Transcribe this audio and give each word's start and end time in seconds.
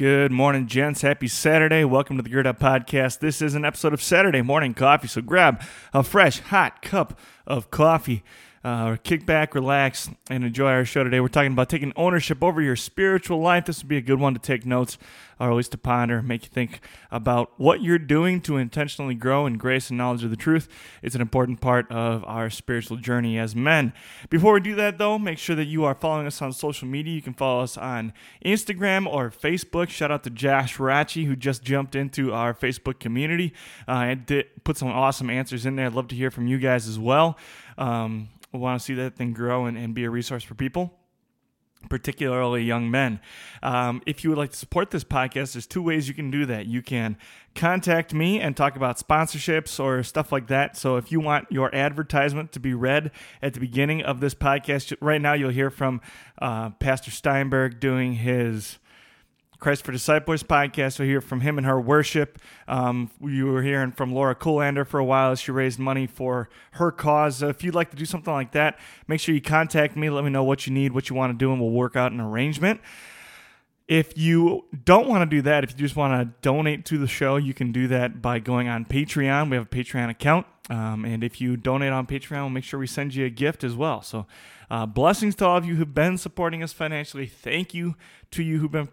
Good 0.00 0.32
morning, 0.32 0.66
gents. 0.66 1.02
Happy 1.02 1.28
Saturday. 1.28 1.84
Welcome 1.84 2.16
to 2.16 2.22
the 2.22 2.30
Gird 2.30 2.46
Up 2.46 2.58
Podcast. 2.58 3.18
This 3.18 3.42
is 3.42 3.54
an 3.54 3.66
episode 3.66 3.92
of 3.92 4.02
Saturday 4.02 4.40
Morning 4.40 4.72
Coffee, 4.72 5.08
so 5.08 5.20
grab 5.20 5.62
a 5.92 6.02
fresh, 6.02 6.40
hot 6.40 6.80
cup 6.80 7.18
of 7.46 7.70
coffee. 7.70 8.24
Uh, 8.62 8.96
kick 9.02 9.24
back, 9.24 9.54
relax, 9.54 10.10
and 10.28 10.44
enjoy 10.44 10.68
our 10.68 10.84
show 10.84 11.02
today. 11.02 11.18
We're 11.18 11.28
talking 11.28 11.52
about 11.52 11.70
taking 11.70 11.94
ownership 11.96 12.44
over 12.44 12.60
your 12.60 12.76
spiritual 12.76 13.40
life. 13.40 13.64
This 13.64 13.82
would 13.82 13.88
be 13.88 13.96
a 13.96 14.02
good 14.02 14.20
one 14.20 14.34
to 14.34 14.38
take 14.38 14.66
notes, 14.66 14.98
or 15.38 15.50
at 15.50 15.56
least 15.56 15.72
to 15.72 15.78
ponder, 15.78 16.20
make 16.20 16.42
you 16.42 16.50
think 16.50 16.80
about 17.10 17.52
what 17.56 17.80
you're 17.80 17.98
doing 17.98 18.42
to 18.42 18.58
intentionally 18.58 19.14
grow 19.14 19.46
in 19.46 19.56
grace 19.56 19.88
and 19.88 19.96
knowledge 19.96 20.24
of 20.24 20.28
the 20.28 20.36
truth. 20.36 20.68
It's 21.00 21.14
an 21.14 21.22
important 21.22 21.62
part 21.62 21.90
of 21.90 22.22
our 22.26 22.50
spiritual 22.50 22.98
journey 22.98 23.38
as 23.38 23.56
men. 23.56 23.94
Before 24.28 24.52
we 24.52 24.60
do 24.60 24.74
that, 24.74 24.98
though, 24.98 25.18
make 25.18 25.38
sure 25.38 25.56
that 25.56 25.64
you 25.64 25.84
are 25.84 25.94
following 25.94 26.26
us 26.26 26.42
on 26.42 26.52
social 26.52 26.86
media. 26.86 27.14
You 27.14 27.22
can 27.22 27.32
follow 27.32 27.62
us 27.62 27.78
on 27.78 28.12
Instagram 28.44 29.06
or 29.06 29.30
Facebook. 29.30 29.88
Shout 29.88 30.10
out 30.10 30.22
to 30.24 30.30
Josh 30.30 30.76
Ratchie, 30.76 31.24
who 31.24 31.34
just 31.34 31.62
jumped 31.62 31.94
into 31.94 32.34
our 32.34 32.52
Facebook 32.52 33.00
community 33.00 33.54
uh, 33.88 33.92
and 33.92 34.26
did, 34.26 34.48
put 34.64 34.76
some 34.76 34.88
awesome 34.88 35.30
answers 35.30 35.64
in 35.64 35.76
there. 35.76 35.86
I'd 35.86 35.94
love 35.94 36.08
to 36.08 36.14
hear 36.14 36.30
from 36.30 36.46
you 36.46 36.58
guys 36.58 36.86
as 36.86 36.98
well. 36.98 37.38
Um, 37.78 38.28
want 38.58 38.80
to 38.80 38.84
see 38.84 38.94
that 38.94 39.16
thing 39.16 39.32
grow 39.32 39.66
and, 39.66 39.76
and 39.76 39.94
be 39.94 40.04
a 40.04 40.10
resource 40.10 40.42
for 40.42 40.54
people 40.54 40.92
particularly 41.88 42.62
young 42.62 42.90
men. 42.90 43.20
Um, 43.62 44.02
if 44.06 44.22
you 44.22 44.30
would 44.30 44.38
like 44.38 44.50
to 44.50 44.56
support 44.56 44.90
this 44.90 45.04
podcast, 45.04 45.54
there's 45.54 45.66
two 45.66 45.82
ways 45.82 46.08
you 46.08 46.14
can 46.14 46.30
do 46.30 46.44
that. 46.46 46.66
You 46.66 46.82
can 46.82 47.16
contact 47.54 48.12
me 48.12 48.40
and 48.40 48.56
talk 48.56 48.76
about 48.76 48.98
sponsorships 48.98 49.82
or 49.82 50.02
stuff 50.02 50.30
like 50.30 50.48
that. 50.48 50.76
So 50.76 50.96
if 50.96 51.10
you 51.10 51.20
want 51.20 51.50
your 51.50 51.74
advertisement 51.74 52.52
to 52.52 52.60
be 52.60 52.74
read 52.74 53.10
at 53.40 53.54
the 53.54 53.60
beginning 53.60 54.02
of 54.02 54.20
this 54.20 54.34
podcast, 54.34 54.94
right 55.00 55.20
now 55.20 55.32
you'll 55.32 55.50
hear 55.50 55.70
from 55.70 56.00
uh, 56.40 56.70
Pastor 56.70 57.10
Steinberg 57.10 57.80
doing 57.80 58.14
his 58.14 58.78
Christ 59.60 59.84
for 59.84 59.92
Disciples 59.92 60.42
podcast. 60.42 60.98
We'll 60.98 61.06
hear 61.06 61.20
from 61.20 61.42
him 61.42 61.58
and 61.58 61.66
her 61.66 61.78
worship. 61.78 62.38
Um, 62.66 63.10
you 63.20 63.46
were 63.46 63.62
hearing 63.62 63.92
from 63.92 64.12
Laura 64.12 64.34
Coolander 64.34 64.86
for 64.86 64.98
a 64.98 65.04
while 65.04 65.32
as 65.32 65.40
she 65.40 65.52
raised 65.52 65.78
money 65.78 66.06
for 66.06 66.48
her 66.72 66.90
cause. 66.90 67.42
if 67.42 67.62
you'd 67.62 67.74
like 67.74 67.90
to 67.90 67.96
do 67.96 68.06
something 68.06 68.32
like 68.32 68.52
that, 68.52 68.78
make 69.06 69.20
sure 69.20 69.34
you 69.34 69.42
contact 69.42 69.96
me. 69.96 70.08
Let 70.08 70.24
me 70.24 70.30
know 70.30 70.42
what 70.42 70.66
you 70.66 70.72
need, 70.72 70.92
what 70.92 71.10
you 71.10 71.16
want 71.16 71.32
to 71.32 71.36
do, 71.38 71.52
and 71.52 71.60
we'll 71.60 71.70
work 71.70 71.94
out 71.94 72.10
an 72.10 72.20
arrangement. 72.20 72.80
If 73.86 74.16
you 74.16 74.64
don't 74.84 75.08
want 75.08 75.28
to 75.28 75.36
do 75.36 75.42
that, 75.42 75.64
if 75.64 75.72
you 75.72 75.76
just 75.76 75.96
want 75.96 76.18
to 76.18 76.34
donate 76.42 76.84
to 76.86 76.96
the 76.96 77.08
show, 77.08 77.36
you 77.36 77.52
can 77.52 77.70
do 77.70 77.88
that 77.88 78.22
by 78.22 78.38
going 78.38 78.68
on 78.68 78.84
Patreon. 78.84 79.50
We 79.50 79.56
have 79.56 79.66
a 79.66 79.68
Patreon 79.68 80.08
account. 80.08 80.46
Um, 80.70 81.04
and 81.04 81.24
if 81.24 81.40
you 81.40 81.56
donate 81.56 81.92
on 81.92 82.06
Patreon, 82.06 82.42
we'll 82.42 82.50
make 82.50 82.64
sure 82.64 82.78
we 82.78 82.86
send 82.86 83.14
you 83.14 83.26
a 83.26 83.30
gift 83.30 83.64
as 83.64 83.74
well. 83.74 84.00
So, 84.00 84.26
uh, 84.70 84.86
blessings 84.86 85.34
to 85.36 85.46
all 85.46 85.56
of 85.56 85.64
you 85.64 85.74
who've 85.74 85.92
been 85.92 86.16
supporting 86.16 86.62
us 86.62 86.72
financially. 86.72 87.26
Thank 87.26 87.74
you 87.74 87.96
to 88.30 88.44
you 88.44 88.60
who've 88.60 88.70
been 88.70 88.86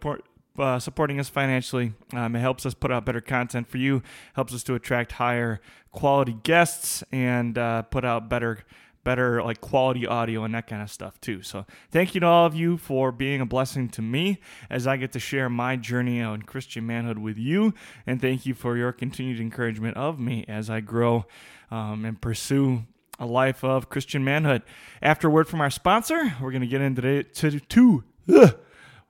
uh, 0.58 0.80
supporting 0.80 1.20
us 1.20 1.30
financially. 1.30 1.94
Um, 2.14 2.36
it 2.36 2.40
helps 2.40 2.66
us 2.66 2.74
put 2.74 2.92
out 2.92 3.06
better 3.06 3.22
content 3.22 3.68
for 3.68 3.78
you, 3.78 4.02
helps 4.34 4.54
us 4.54 4.64
to 4.64 4.76
attract 4.76 5.14
higher 5.14 5.62
quality 5.92 6.38
guests, 6.44 7.04
and 7.12 7.58
uh, 7.58 7.84
put 7.84 8.06
out 8.06 8.30
better 8.30 8.60
better 9.04 9.42
like 9.42 9.62
quality 9.62 10.06
audio 10.06 10.44
and 10.44 10.54
that 10.54 10.68
kind 10.68 10.82
of 10.82 10.92
stuff 10.92 11.22
too. 11.22 11.42
So 11.42 11.66
thank 11.92 12.14
you 12.14 12.20
to 12.20 12.28
all 12.28 12.46
of 12.46 12.54
you 12.54 12.76
for 12.76 13.14
being 13.14 13.40
a 13.40 13.46
blessing 13.46 13.88
to 13.92 14.02
me 14.02 14.42
as 14.70 14.86
I 14.86 14.98
get 14.98 15.14
to 15.14 15.20
share 15.20 15.50
my 15.50 15.78
journey 15.78 16.22
on 16.22 16.42
Christian 16.42 16.86
manhood 16.86 17.18
with 17.18 17.38
you, 17.38 17.74
and 18.06 18.22
thank 18.22 18.46
you 18.46 18.54
for 18.54 18.76
your 18.76 18.92
continued 18.92 19.40
encouragement 19.40 19.96
of 19.96 20.20
me 20.20 20.44
as 20.50 20.70
I 20.70 20.82
grow 20.82 21.26
um, 21.72 22.04
and 22.04 22.20
pursue 22.20 22.84
a 23.18 23.26
life 23.26 23.64
of 23.64 23.88
Christian 23.88 24.26
manhood. 24.26 24.64
After 25.02 25.30
a 25.30 25.32
word 25.32 25.48
from 25.48 25.62
our 25.62 25.70
sponsor, 25.70 26.36
we're 26.42 26.52
going 26.52 26.62
to 26.62 26.68
get 26.68 26.82
into 26.82 27.24
today 27.24 27.60
to. 27.70 28.04
Ugh, 28.30 28.60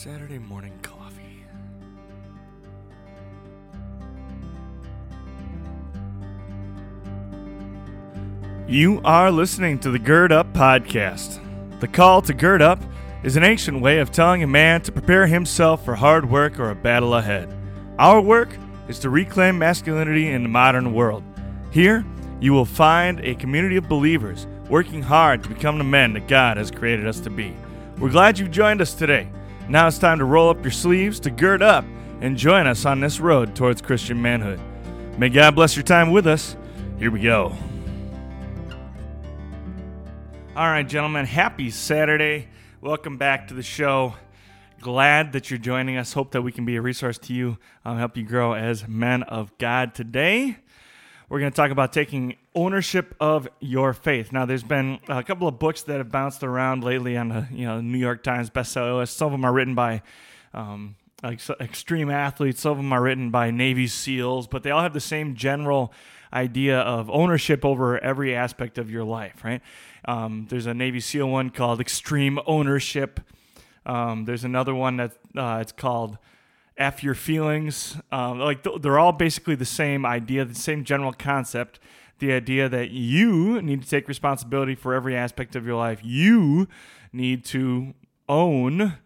Saturday 0.03 0.39
morning 0.39 0.73
coffee. 0.81 1.45
You 8.67 9.03
are 9.05 9.31
listening 9.31 9.79
to 9.81 9.91
the 9.91 9.99
Gird 9.99 10.33
Up 10.33 10.55
Podcast. 10.55 11.39
The 11.81 11.87
call 11.87 12.23
to 12.23 12.33
gird 12.33 12.63
up 12.63 12.83
is 13.23 13.37
an 13.37 13.45
ancient 13.45 13.83
way 13.83 13.99
of 13.99 14.11
telling 14.11 14.43
a 14.43 14.47
man 14.47 14.81
to 14.85 14.93
prepare 14.93 15.27
himself 15.27 15.85
for 15.85 15.95
hard 15.95 16.31
work 16.31 16.59
or 16.59 16.71
a 16.71 16.75
battle 16.75 17.15
ahead. 17.15 17.55
Our 17.99 18.23
work 18.23 18.57
is 18.89 19.01
to 19.01 19.11
reclaim 19.11 19.59
masculinity 19.59 20.29
in 20.29 20.45
the 20.45 20.49
modern 20.49 20.95
world. 20.95 21.23
Here, 21.73 22.07
you 22.41 22.55
will 22.55 22.65
find 22.65 23.21
a 23.21 23.35
community 23.35 23.77
of 23.77 23.87
believers 23.87 24.47
working 24.71 25.03
hard 25.03 25.43
to 25.43 25.51
become 25.51 25.77
the 25.77 25.85
men 25.85 26.15
that 26.15 26.27
God 26.27 26.57
has 26.57 26.71
created 26.71 27.07
us 27.07 27.21
to 27.21 27.29
be. 27.29 27.55
We're 27.99 28.09
glad 28.09 28.39
you 28.39 28.49
joined 28.49 28.81
us 28.81 28.95
today. 28.95 29.29
Now 29.71 29.87
it's 29.87 29.99
time 29.99 30.19
to 30.19 30.25
roll 30.25 30.51
up 30.51 30.65
your 30.65 30.73
sleeves, 30.73 31.21
to 31.21 31.31
gird 31.31 31.63
up, 31.63 31.85
and 32.21 32.37
join 32.37 32.67
us 32.67 32.85
on 32.85 32.99
this 32.99 33.21
road 33.21 33.55
towards 33.55 33.81
Christian 33.81 34.21
manhood. 34.21 34.59
May 35.17 35.29
God 35.29 35.55
bless 35.55 35.77
your 35.77 35.85
time 35.85 36.11
with 36.11 36.27
us. 36.27 36.57
Here 36.99 37.13
we 37.13 37.21
go. 37.21 37.55
All 40.57 40.67
right, 40.67 40.87
gentlemen, 40.87 41.25
happy 41.25 41.71
Saturday. 41.71 42.49
Welcome 42.81 43.17
back 43.17 43.47
to 43.47 43.55
the 43.55 43.63
show. 43.63 44.17
Glad 44.81 45.31
that 45.35 45.53
you're 45.53 45.59
joining 45.59 45.97
us. 45.97 46.15
Hope 46.15 46.33
that 46.33 46.43
we 46.43 46.51
can 46.51 46.65
be 46.65 46.75
a 46.75 46.83
resource 46.83 47.19
to 47.19 47.33
you, 47.33 47.57
um, 47.85 47.97
help 47.97 48.17
you 48.17 48.25
grow 48.25 48.55
as 48.55 48.89
men 48.89 49.23
of 49.23 49.57
God 49.59 49.95
today. 49.95 50.57
We're 51.31 51.39
going 51.39 51.53
to 51.53 51.57
talk 51.57 51.71
about 51.71 51.93
taking 51.93 52.35
ownership 52.57 53.15
of 53.21 53.47
your 53.61 53.93
faith. 53.93 54.33
Now, 54.33 54.47
there's 54.47 54.65
been 54.65 54.99
a 55.07 55.23
couple 55.23 55.47
of 55.47 55.61
books 55.61 55.83
that 55.83 55.99
have 55.99 56.11
bounced 56.11 56.43
around 56.43 56.83
lately 56.83 57.17
on 57.17 57.29
the 57.29 57.47
you 57.53 57.65
know 57.65 57.81
New 57.81 57.99
York 57.99 58.25
Times 58.25 58.51
bestseller 58.51 58.99
list. 58.99 59.17
Some 59.17 59.27
of 59.27 59.33
them 59.35 59.45
are 59.45 59.53
written 59.53 59.77
by 59.77 60.03
um, 60.53 60.97
extreme 61.23 62.11
athletes. 62.11 62.63
Some 62.63 62.73
of 62.73 62.77
them 62.79 62.93
are 62.93 63.01
written 63.01 63.31
by 63.31 63.53
Navy 63.53 63.87
SEALs, 63.87 64.49
but 64.49 64.65
they 64.65 64.73
all 64.73 64.83
have 64.83 64.93
the 64.93 64.99
same 64.99 65.37
general 65.37 65.93
idea 66.33 66.81
of 66.81 67.09
ownership 67.09 67.65
over 67.65 67.97
every 68.03 68.35
aspect 68.35 68.77
of 68.77 68.91
your 68.91 69.05
life. 69.05 69.45
Right? 69.45 69.63
Um, 70.07 70.49
there's 70.51 70.67
a 70.67 70.75
Navy 70.75 70.99
SEAL 70.99 71.29
one 71.29 71.51
called 71.51 71.81
Extreme 71.81 72.41
Ownership. 72.45 73.21
Um, 73.87 74.25
there's 74.25 74.43
another 74.43 74.75
one 74.75 74.97
that 74.97 75.13
uh, 75.37 75.59
it's 75.61 75.71
called 75.71 76.19
F 76.81 77.05
your 77.05 77.15
feelings. 77.15 77.97
Um, 78.11 78.41
like 78.41 78.67
they're 78.81 78.99
all 78.99 79.13
basically 79.13 79.55
the 79.55 79.65
same 79.67 80.07
idea, 80.07 80.45
the 80.45 80.55
same 80.55 80.83
general 80.83 81.13
concept. 81.13 81.79
The 82.19 82.33
idea 82.33 82.69
that 82.69 82.91
you 82.91 83.63
need 83.63 83.83
to 83.83 83.89
take 83.89 84.09
responsibility 84.09 84.75
for 84.75 84.95
every 84.95 85.17
aspect 85.17 85.55
of 85.57 85.67
your 85.67 85.77
life. 85.77 86.01
You 86.03 86.69
need 87.13 87.45
to 87.47 87.95
own 88.29 88.99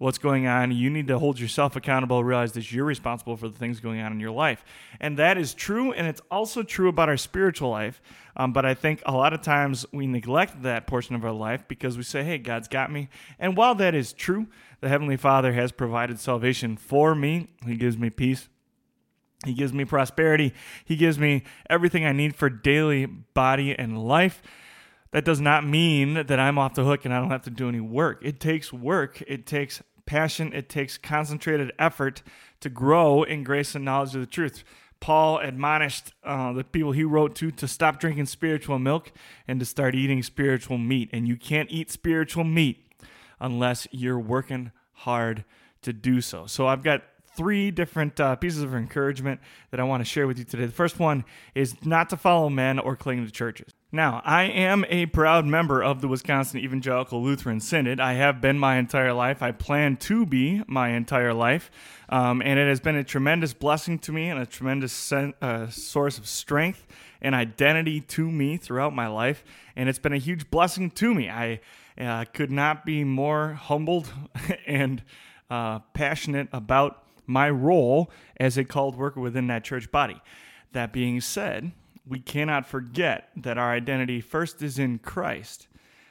what's 0.00 0.16
going 0.16 0.46
on. 0.46 0.72
You 0.72 0.88
need 0.88 1.08
to 1.08 1.18
hold 1.18 1.38
yourself 1.38 1.76
accountable, 1.76 2.24
realize 2.24 2.52
that 2.52 2.72
you're 2.72 2.86
responsible 2.86 3.36
for 3.36 3.48
the 3.48 3.58
things 3.58 3.80
going 3.80 4.00
on 4.00 4.12
in 4.12 4.18
your 4.18 4.30
life. 4.30 4.64
And 4.98 5.18
that 5.18 5.36
is 5.36 5.52
true, 5.52 5.92
and 5.92 6.06
it's 6.06 6.22
also 6.30 6.62
true 6.62 6.88
about 6.88 7.10
our 7.10 7.18
spiritual 7.18 7.68
life. 7.68 8.00
Um, 8.34 8.54
but 8.54 8.64
I 8.64 8.72
think 8.72 9.02
a 9.04 9.12
lot 9.12 9.34
of 9.34 9.42
times 9.42 9.84
we 9.92 10.06
neglect 10.06 10.62
that 10.62 10.86
portion 10.86 11.14
of 11.14 11.24
our 11.24 11.32
life 11.32 11.68
because 11.68 11.98
we 11.98 12.02
say, 12.02 12.24
hey, 12.24 12.38
God's 12.38 12.66
got 12.66 12.90
me. 12.90 13.10
And 13.38 13.58
while 13.58 13.74
that 13.74 13.94
is 13.94 14.14
true, 14.14 14.46
the 14.80 14.88
Heavenly 14.88 15.18
Father 15.18 15.52
has 15.52 15.70
provided 15.70 16.18
salvation 16.18 16.78
for 16.78 17.14
me, 17.14 17.48
He 17.66 17.76
gives 17.76 17.98
me 17.98 18.08
peace. 18.08 18.48
He 19.44 19.54
gives 19.54 19.72
me 19.72 19.86
prosperity. 19.86 20.52
He 20.84 20.96
gives 20.96 21.18
me 21.18 21.44
everything 21.70 22.04
I 22.04 22.12
need 22.12 22.36
for 22.36 22.50
daily 22.50 23.06
body 23.06 23.78
and 23.78 23.98
life 23.98 24.42
that 25.12 25.24
does 25.24 25.40
not 25.40 25.66
mean 25.66 26.14
that 26.14 26.38
I'm 26.38 26.58
off 26.58 26.74
the 26.74 26.84
hook 26.84 27.04
and 27.04 27.12
I 27.12 27.20
don't 27.20 27.30
have 27.30 27.42
to 27.42 27.50
do 27.50 27.68
any 27.68 27.80
work. 27.80 28.20
It 28.22 28.40
takes 28.40 28.72
work, 28.72 29.22
it 29.26 29.46
takes 29.46 29.82
passion, 30.06 30.52
it 30.52 30.68
takes 30.68 30.98
concentrated 30.98 31.72
effort 31.78 32.22
to 32.60 32.68
grow 32.68 33.22
in 33.22 33.42
grace 33.42 33.74
and 33.74 33.84
knowledge 33.84 34.14
of 34.14 34.20
the 34.20 34.26
truth. 34.26 34.64
Paul 35.00 35.38
admonished 35.38 36.12
uh, 36.22 36.52
the 36.52 36.62
people 36.62 36.92
he 36.92 37.04
wrote 37.04 37.34
to 37.36 37.50
to 37.52 37.66
stop 37.66 37.98
drinking 37.98 38.26
spiritual 38.26 38.78
milk 38.78 39.12
and 39.48 39.58
to 39.58 39.66
start 39.66 39.94
eating 39.94 40.22
spiritual 40.22 40.76
meat. 40.76 41.08
And 41.12 41.26
you 41.26 41.36
can't 41.36 41.70
eat 41.70 41.90
spiritual 41.90 42.44
meat 42.44 42.86
unless 43.40 43.88
you're 43.90 44.18
working 44.18 44.72
hard 44.92 45.44
to 45.82 45.94
do 45.94 46.20
so. 46.20 46.46
So 46.46 46.66
I've 46.66 46.82
got 46.82 47.02
three 47.34 47.70
different 47.70 48.20
uh, 48.20 48.36
pieces 48.36 48.62
of 48.62 48.74
encouragement 48.74 49.40
that 49.70 49.80
I 49.80 49.84
want 49.84 50.02
to 50.02 50.04
share 50.04 50.26
with 50.26 50.38
you 50.38 50.44
today. 50.44 50.66
The 50.66 50.72
first 50.72 50.98
one 50.98 51.24
is 51.54 51.74
not 51.86 52.10
to 52.10 52.16
follow 52.18 52.50
men 52.50 52.78
or 52.78 52.94
cling 52.94 53.24
to 53.24 53.32
churches. 53.32 53.72
Now, 53.92 54.22
I 54.24 54.44
am 54.44 54.84
a 54.88 55.06
proud 55.06 55.46
member 55.46 55.82
of 55.82 56.00
the 56.00 56.06
Wisconsin 56.06 56.60
Evangelical 56.60 57.20
Lutheran 57.20 57.58
Synod. 57.58 57.98
I 57.98 58.12
have 58.12 58.40
been 58.40 58.56
my 58.56 58.76
entire 58.76 59.12
life. 59.12 59.42
I 59.42 59.50
plan 59.50 59.96
to 59.96 60.24
be 60.24 60.62
my 60.68 60.90
entire 60.90 61.34
life. 61.34 61.72
Um, 62.08 62.40
and 62.40 62.56
it 62.56 62.68
has 62.68 62.78
been 62.78 62.94
a 62.94 63.02
tremendous 63.02 63.52
blessing 63.52 63.98
to 64.00 64.12
me 64.12 64.28
and 64.28 64.38
a 64.38 64.46
tremendous 64.46 64.92
sen- 64.92 65.34
uh, 65.42 65.70
source 65.70 66.18
of 66.18 66.28
strength 66.28 66.86
and 67.20 67.34
identity 67.34 68.00
to 68.00 68.30
me 68.30 68.56
throughout 68.56 68.94
my 68.94 69.08
life. 69.08 69.42
And 69.74 69.88
it's 69.88 69.98
been 69.98 70.12
a 70.12 70.18
huge 70.18 70.52
blessing 70.52 70.92
to 70.92 71.12
me. 71.12 71.28
I 71.28 71.60
uh, 71.98 72.26
could 72.32 72.52
not 72.52 72.86
be 72.86 73.02
more 73.02 73.54
humbled 73.54 74.12
and 74.68 75.02
uh, 75.50 75.80
passionate 75.94 76.46
about 76.52 77.02
my 77.26 77.50
role 77.50 78.08
as 78.38 78.56
a 78.56 78.62
called 78.64 78.94
worker 78.94 79.20
within 79.20 79.48
that 79.48 79.64
church 79.64 79.90
body. 79.90 80.22
That 80.70 80.92
being 80.92 81.20
said, 81.20 81.72
we 82.10 82.18
cannot 82.18 82.66
forget 82.66 83.30
that 83.36 83.56
our 83.56 83.72
identity 83.72 84.20
first 84.20 84.62
is 84.62 84.78
in 84.78 84.98
Christ. 84.98 85.68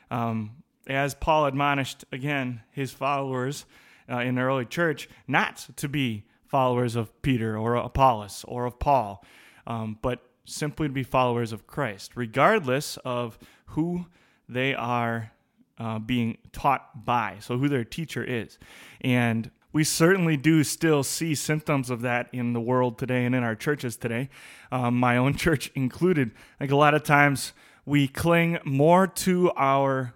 Um, 0.10 0.64
as 0.88 1.14
Paul 1.14 1.46
admonished 1.46 2.06
again 2.12 2.62
his 2.72 2.92
followers 2.92 3.66
uh, 4.10 4.20
in 4.20 4.36
the 4.36 4.42
early 4.42 4.66
church, 4.66 5.10
not 5.28 5.68
to 5.76 5.90
be 5.90 6.24
followers 6.48 6.96
of 6.96 7.22
Peter 7.22 7.58
or 7.58 7.76
Apollos 7.76 8.46
or 8.48 8.66
of 8.66 8.80
Paul, 8.80 9.24
um, 9.68 10.00
but 10.02 10.24
simply 10.46 10.88
to 10.88 10.94
be 10.94 11.04
followers 11.04 11.52
of 11.52 11.68
Christ, 11.68 12.14
regardless 12.16 12.98
of 13.04 13.38
who 13.68 14.08
they 14.48 14.74
are 14.74 15.32
uh, 15.78 16.00
being 16.00 16.38
taught 16.54 17.06
by, 17.06 17.36
so 17.40 17.58
who 17.58 17.68
their 17.68 17.84
teacher 17.84 18.24
is. 18.24 18.58
And 19.02 19.52
we 19.72 19.84
certainly 19.84 20.36
do 20.36 20.64
still 20.64 21.04
see 21.04 21.36
symptoms 21.36 21.90
of 21.90 22.02
that 22.02 22.28
in 22.34 22.54
the 22.54 22.62
world 22.62 22.98
today 22.98 23.26
and 23.26 23.36
in 23.36 23.44
our 23.44 23.56
churches 23.56 23.96
today, 23.96 24.30
um, 24.72 25.00
my 25.00 25.18
own 25.18 25.34
church 25.38 25.72
included. 25.76 26.32
Like 26.60 26.72
a 26.72 26.76
lot 26.76 26.94
of 26.94 27.04
times, 27.04 27.54
we 27.86 28.08
cling 28.08 28.60
more 28.64 29.08
to 29.08 29.52
our 29.56 30.14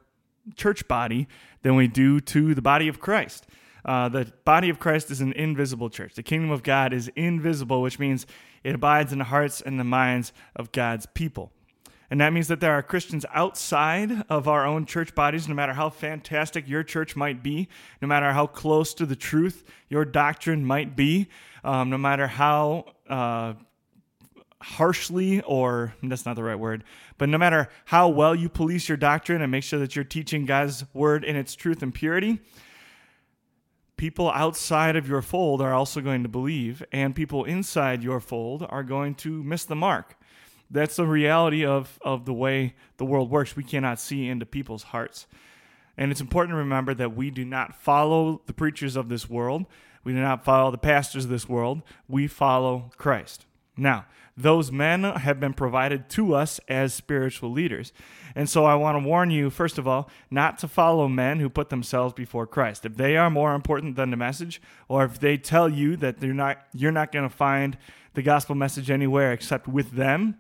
church 0.56 0.88
body 0.88 1.28
than 1.62 1.76
we 1.76 1.88
do 1.88 2.20
to 2.20 2.54
the 2.54 2.62
body 2.62 2.88
of 2.88 3.00
Christ. 3.00 3.48
Uh, 3.86 4.10
the 4.10 4.32
body 4.46 4.70
of 4.70 4.80
Christ 4.80 5.12
is 5.12 5.22
an 5.22 5.34
invisible 5.34 5.90
church. 5.90 6.16
The 6.16 6.24
kingdom 6.24 6.52
of 6.52 6.64
God 6.64 6.94
is 6.94 7.10
invisible, 7.16 7.82
which 7.82 8.00
means 8.00 8.26
it 8.64 8.76
abides 8.76 9.12
in 9.12 9.20
the 9.20 9.26
hearts 9.26 9.62
and 9.62 9.80
the 9.80 9.84
minds 9.84 10.32
of 10.56 10.72
God's 10.72 11.06
people. 11.14 11.52
And 12.14 12.22
that 12.22 12.32
means 12.32 12.48
that 12.50 12.60
there 12.60 12.74
are 12.74 12.84
Christians 12.84 13.26
outside 13.34 14.24
of 14.30 14.48
our 14.48 14.68
own 14.68 14.86
church 14.86 15.16
bodies, 15.16 15.48
no 15.48 15.56
matter 15.56 15.74
how 15.74 15.90
fantastic 15.90 16.70
your 16.70 16.84
church 16.84 17.16
might 17.16 17.42
be, 17.42 17.68
no 18.04 18.08
matter 18.08 18.34
how 18.34 18.46
close 18.46 18.94
to 18.94 19.08
the 19.08 19.16
truth 19.16 19.64
your 19.90 20.06
doctrine 20.06 20.64
might 20.64 20.96
be, 20.96 21.28
um, 21.64 21.90
no 21.90 21.98
matter 21.98 22.28
how 22.28 22.86
uh, 23.10 23.56
harshly, 24.62 25.42
or 25.42 25.96
that's 26.04 26.24
not 26.24 26.36
the 26.36 26.44
right 26.44 26.60
word, 26.60 26.84
but 27.18 27.30
no 27.30 27.40
matter 27.40 27.68
how 27.86 28.10
well 28.10 28.36
you 28.36 28.48
police 28.48 28.88
your 28.88 28.96
doctrine 28.96 29.42
and 29.42 29.52
make 29.52 29.64
sure 29.64 29.80
that 29.80 29.96
you're 29.96 30.06
teaching 30.06 30.46
God's 30.46 30.86
word 30.94 31.24
in 31.24 31.36
its 31.36 31.56
truth 31.56 31.82
and 31.82 31.92
purity, 31.92 32.40
people 33.98 34.30
outside 34.30 34.96
of 34.96 35.08
your 35.08 35.24
fold 35.24 35.64
are 35.64 35.74
also 35.74 36.00
going 36.00 36.22
to 36.22 36.30
believe, 36.30 36.84
and 36.92 37.16
people 37.16 37.44
inside 37.44 38.04
your 38.04 38.20
fold 38.20 38.64
are 38.70 38.84
going 38.84 39.16
to 39.16 39.44
miss 39.44 39.66
the 39.66 39.76
mark 39.76 40.16
that's 40.74 40.96
the 40.96 41.06
reality 41.06 41.66
of, 41.66 42.00
of 42.02 42.26
the 42.26 42.34
way 42.34 42.76
the 42.98 43.06
world 43.06 43.30
works. 43.30 43.56
We 43.56 43.64
cannot 43.64 44.00
see 44.00 44.28
into 44.28 44.46
people's 44.46 44.84
hearts. 44.84 45.28
And 45.98 46.12
it's 46.12 46.22
important 46.22 46.54
to 46.54 46.58
remember 46.58 46.94
that 46.96 47.16
we 47.16 47.30
do 47.30 47.46
not 47.46 47.76
follow 47.76 48.42
the 48.48 48.54
preachers 48.54 48.96
of 48.96 49.08
this 49.08 49.30
world. 49.30 49.66
We 50.04 50.14
do 50.14 50.20
not 50.20 50.44
follow 50.44 50.72
the 50.72 50.78
pastors 50.78 51.26
of 51.26 51.30
this 51.30 51.48
world. 51.48 51.84
We 52.10 52.28
follow 52.28 52.92
Christ. 52.98 53.46
Now, 53.78 54.06
those 54.36 54.72
men 54.72 55.04
have 55.04 55.40
been 55.40 55.54
provided 55.54 56.10
to 56.10 56.34
us 56.34 56.60
as 56.68 56.94
spiritual 56.94 57.52
leaders. 57.52 57.94
And 58.36 58.50
so 58.50 58.66
I 58.66 58.74
want 58.76 59.02
to 59.02 59.08
warn 59.08 59.30
you, 59.30 59.52
first 59.52 59.78
of 59.78 59.88
all, 59.88 60.10
not 60.32 60.58
to 60.60 60.68
follow 60.68 61.08
men 61.08 61.40
who 61.40 61.50
put 61.50 61.70
themselves 61.70 62.16
before 62.16 62.48
Christ. 62.48 62.86
If 62.86 62.98
they 62.98 63.16
are 63.16 63.30
more 63.30 63.54
important 63.54 63.96
than 63.96 64.10
the 64.10 64.18
message, 64.18 64.60
or 64.88 65.06
if 65.06 65.20
they 65.20 65.38
tell 65.38 65.70
you 65.70 65.96
that 65.98 66.20
they're 66.20 66.34
not, 66.34 66.66
you're 66.74 66.92
not 66.92 67.12
going 67.12 67.30
to 67.30 67.36
find 67.36 67.78
the 68.16 68.24
gospel 68.24 68.56
message 68.56 68.90
anywhere 68.90 69.32
except 69.32 69.68
with 69.68 69.92
them, 69.92 70.40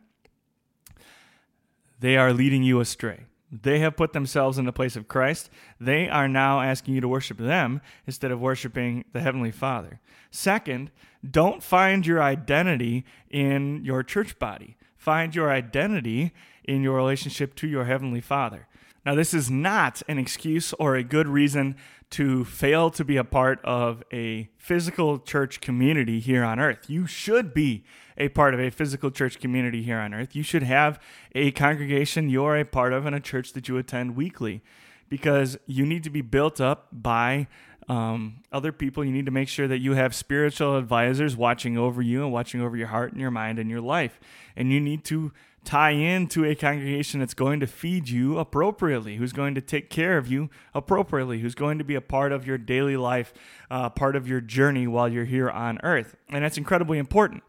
they 2.04 2.18
are 2.18 2.34
leading 2.34 2.64
you 2.64 2.82
astray. 2.82 3.22
They 3.50 3.80
have 3.80 3.96
put 3.96 4.12
themselves 4.12 4.58
in 4.58 4.66
the 4.66 4.74
place 4.74 4.98
of 4.98 5.08
Christ. 5.08 5.50
They 5.80 6.10
are 6.10 6.28
now 6.28 6.60
asking 6.60 6.96
you 6.96 7.00
to 7.00 7.08
worship 7.08 7.38
them 7.38 7.80
instead 8.06 8.30
of 8.30 8.42
worshiping 8.42 9.06
the 9.14 9.22
Heavenly 9.22 9.52
Father. 9.52 10.02
Second, 10.30 10.92
don't 11.26 11.64
find 11.64 12.06
your 12.06 12.22
identity 12.22 13.06
in 13.30 13.86
your 13.86 14.04
church 14.04 14.38
body. 14.38 14.76
Find 14.98 15.34
your 15.34 15.50
identity 15.50 16.34
in 16.66 16.84
your 16.84 16.98
relationship 16.98 17.56
to 17.56 17.68
your 17.68 17.86
Heavenly 17.86 18.20
Father. 18.20 18.68
Now, 19.06 19.16
this 19.16 19.34
is 19.34 19.52
not 19.52 20.02
an 20.08 20.18
excuse 20.18 20.74
or 20.74 20.96
a 20.96 21.04
good 21.04 21.28
reason 21.28 21.76
to 22.12 22.46
fail 22.46 22.90
to 22.92 23.04
be 23.04 23.18
a 23.18 23.24
part 23.24 23.60
of 23.66 24.04
a 24.14 24.50
physical 24.58 25.20
church 25.20 25.60
community 25.62 26.20
here 26.20 26.44
on 26.44 26.60
earth. 26.60 26.90
You 26.90 27.06
should 27.08 27.54
be 27.54 27.84
a 28.18 28.30
part 28.30 28.54
of 28.54 28.60
a 28.60 28.70
physical 28.70 29.12
church 29.12 29.40
community 29.40 29.82
here 29.82 29.98
on 29.98 30.14
earth. 30.14 30.36
You 30.36 30.44
should 30.44 30.64
have 30.64 31.02
a 31.34 31.52
congregation 31.52 32.30
you're 32.30 32.56
a 32.56 32.64
part 32.64 32.94
of 32.94 33.06
and 33.06 33.16
a 33.16 33.20
church 33.20 33.54
that 33.54 33.68
you 33.68 33.78
attend 33.78 34.16
weekly 34.16 34.62
because 35.10 35.58
you 35.66 35.86
need 35.86 36.04
to 36.04 36.10
be 36.10 36.22
built 36.22 36.62
up 36.62 36.88
by 36.92 37.48
um, 37.90 38.42
other 38.52 38.72
people. 38.72 39.04
You 39.04 39.12
need 39.12 39.26
to 39.26 39.32
make 39.32 39.50
sure 39.50 39.68
that 39.68 39.80
you 39.80 39.94
have 39.94 40.16
spiritual 40.16 40.78
advisors 40.78 41.36
watching 41.36 41.78
over 41.78 42.02
you 42.02 42.24
and 42.24 42.32
watching 42.32 42.62
over 42.62 42.78
your 42.78 42.88
heart 42.88 43.12
and 43.12 43.20
your 43.20 43.32
mind 43.32 43.60
and 43.60 43.70
your 43.70 43.82
life. 43.82 44.20
And 44.56 44.72
you 44.72 44.80
need 44.80 45.04
to 45.06 45.32
tie 45.64 45.92
into 45.92 46.44
a 46.44 46.56
congregation 46.56 47.20
that's 47.20 47.34
going 47.34 47.60
to 47.60 47.68
feed 47.68 48.10
you 48.10 48.38
appropriately, 48.38 49.18
who's 49.18 49.34
going 49.34 49.56
to 49.56 49.62
take 49.62 49.90
care 49.90 50.18
of 50.18 50.32
you 50.32 50.50
appropriately, 50.74 51.40
who's 51.40 51.56
going 51.56 51.78
to 51.78 51.84
be 51.84 51.96
a 51.96 52.02
part 52.02 52.32
of 52.32 52.46
your 52.46 52.58
daily 52.58 52.98
life, 52.98 53.34
uh, 53.72 53.90
part 53.90 54.16
of 54.16 54.28
your 54.28 54.42
journey 54.42 54.88
while 54.88 55.08
you're 55.08 55.26
here 55.26 55.50
on 55.50 55.80
earth. 55.84 56.16
And 56.30 56.44
that's 56.44 56.58
incredibly 56.58 56.98
important. 56.98 57.44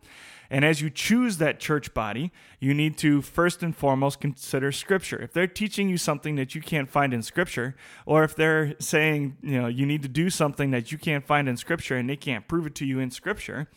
And 0.51 0.65
as 0.65 0.81
you 0.81 0.91
choose 0.91 1.39
that 1.39 1.59
church 1.59 1.95
body, 1.95 2.31
you 2.61 2.75
need 2.75 2.97
to 2.99 3.23
first 3.23 3.63
and 3.63 3.75
foremost 3.75 4.21
consider 4.21 4.71
Scripture. 4.73 5.21
If 5.21 5.33
they're 5.33 5.47
teaching 5.47 5.89
you 5.89 5.99
something 5.99 6.37
that 6.37 6.55
you 6.55 6.61
can't 6.61 6.89
find 6.89 7.13
in 7.13 7.23
Scripture, 7.23 7.75
or 8.07 8.25
if 8.25 8.37
they're 8.37 8.75
saying, 8.79 9.37
you 9.43 9.61
know, 9.61 9.69
you 9.69 9.87
need 9.87 10.03
to 10.03 10.09
do 10.09 10.31
something 10.31 10.71
that 10.71 10.93
you 10.93 10.99
can't 10.99 11.27
find 11.27 11.49
in 11.49 11.57
Scripture 11.57 11.97
and 11.97 12.09
they 12.09 12.17
can't 12.17 12.47
prove 12.47 12.67
it 12.67 12.75
to 12.77 12.87
you 12.87 13.01
in 13.01 13.11
Scripture, 13.11 13.69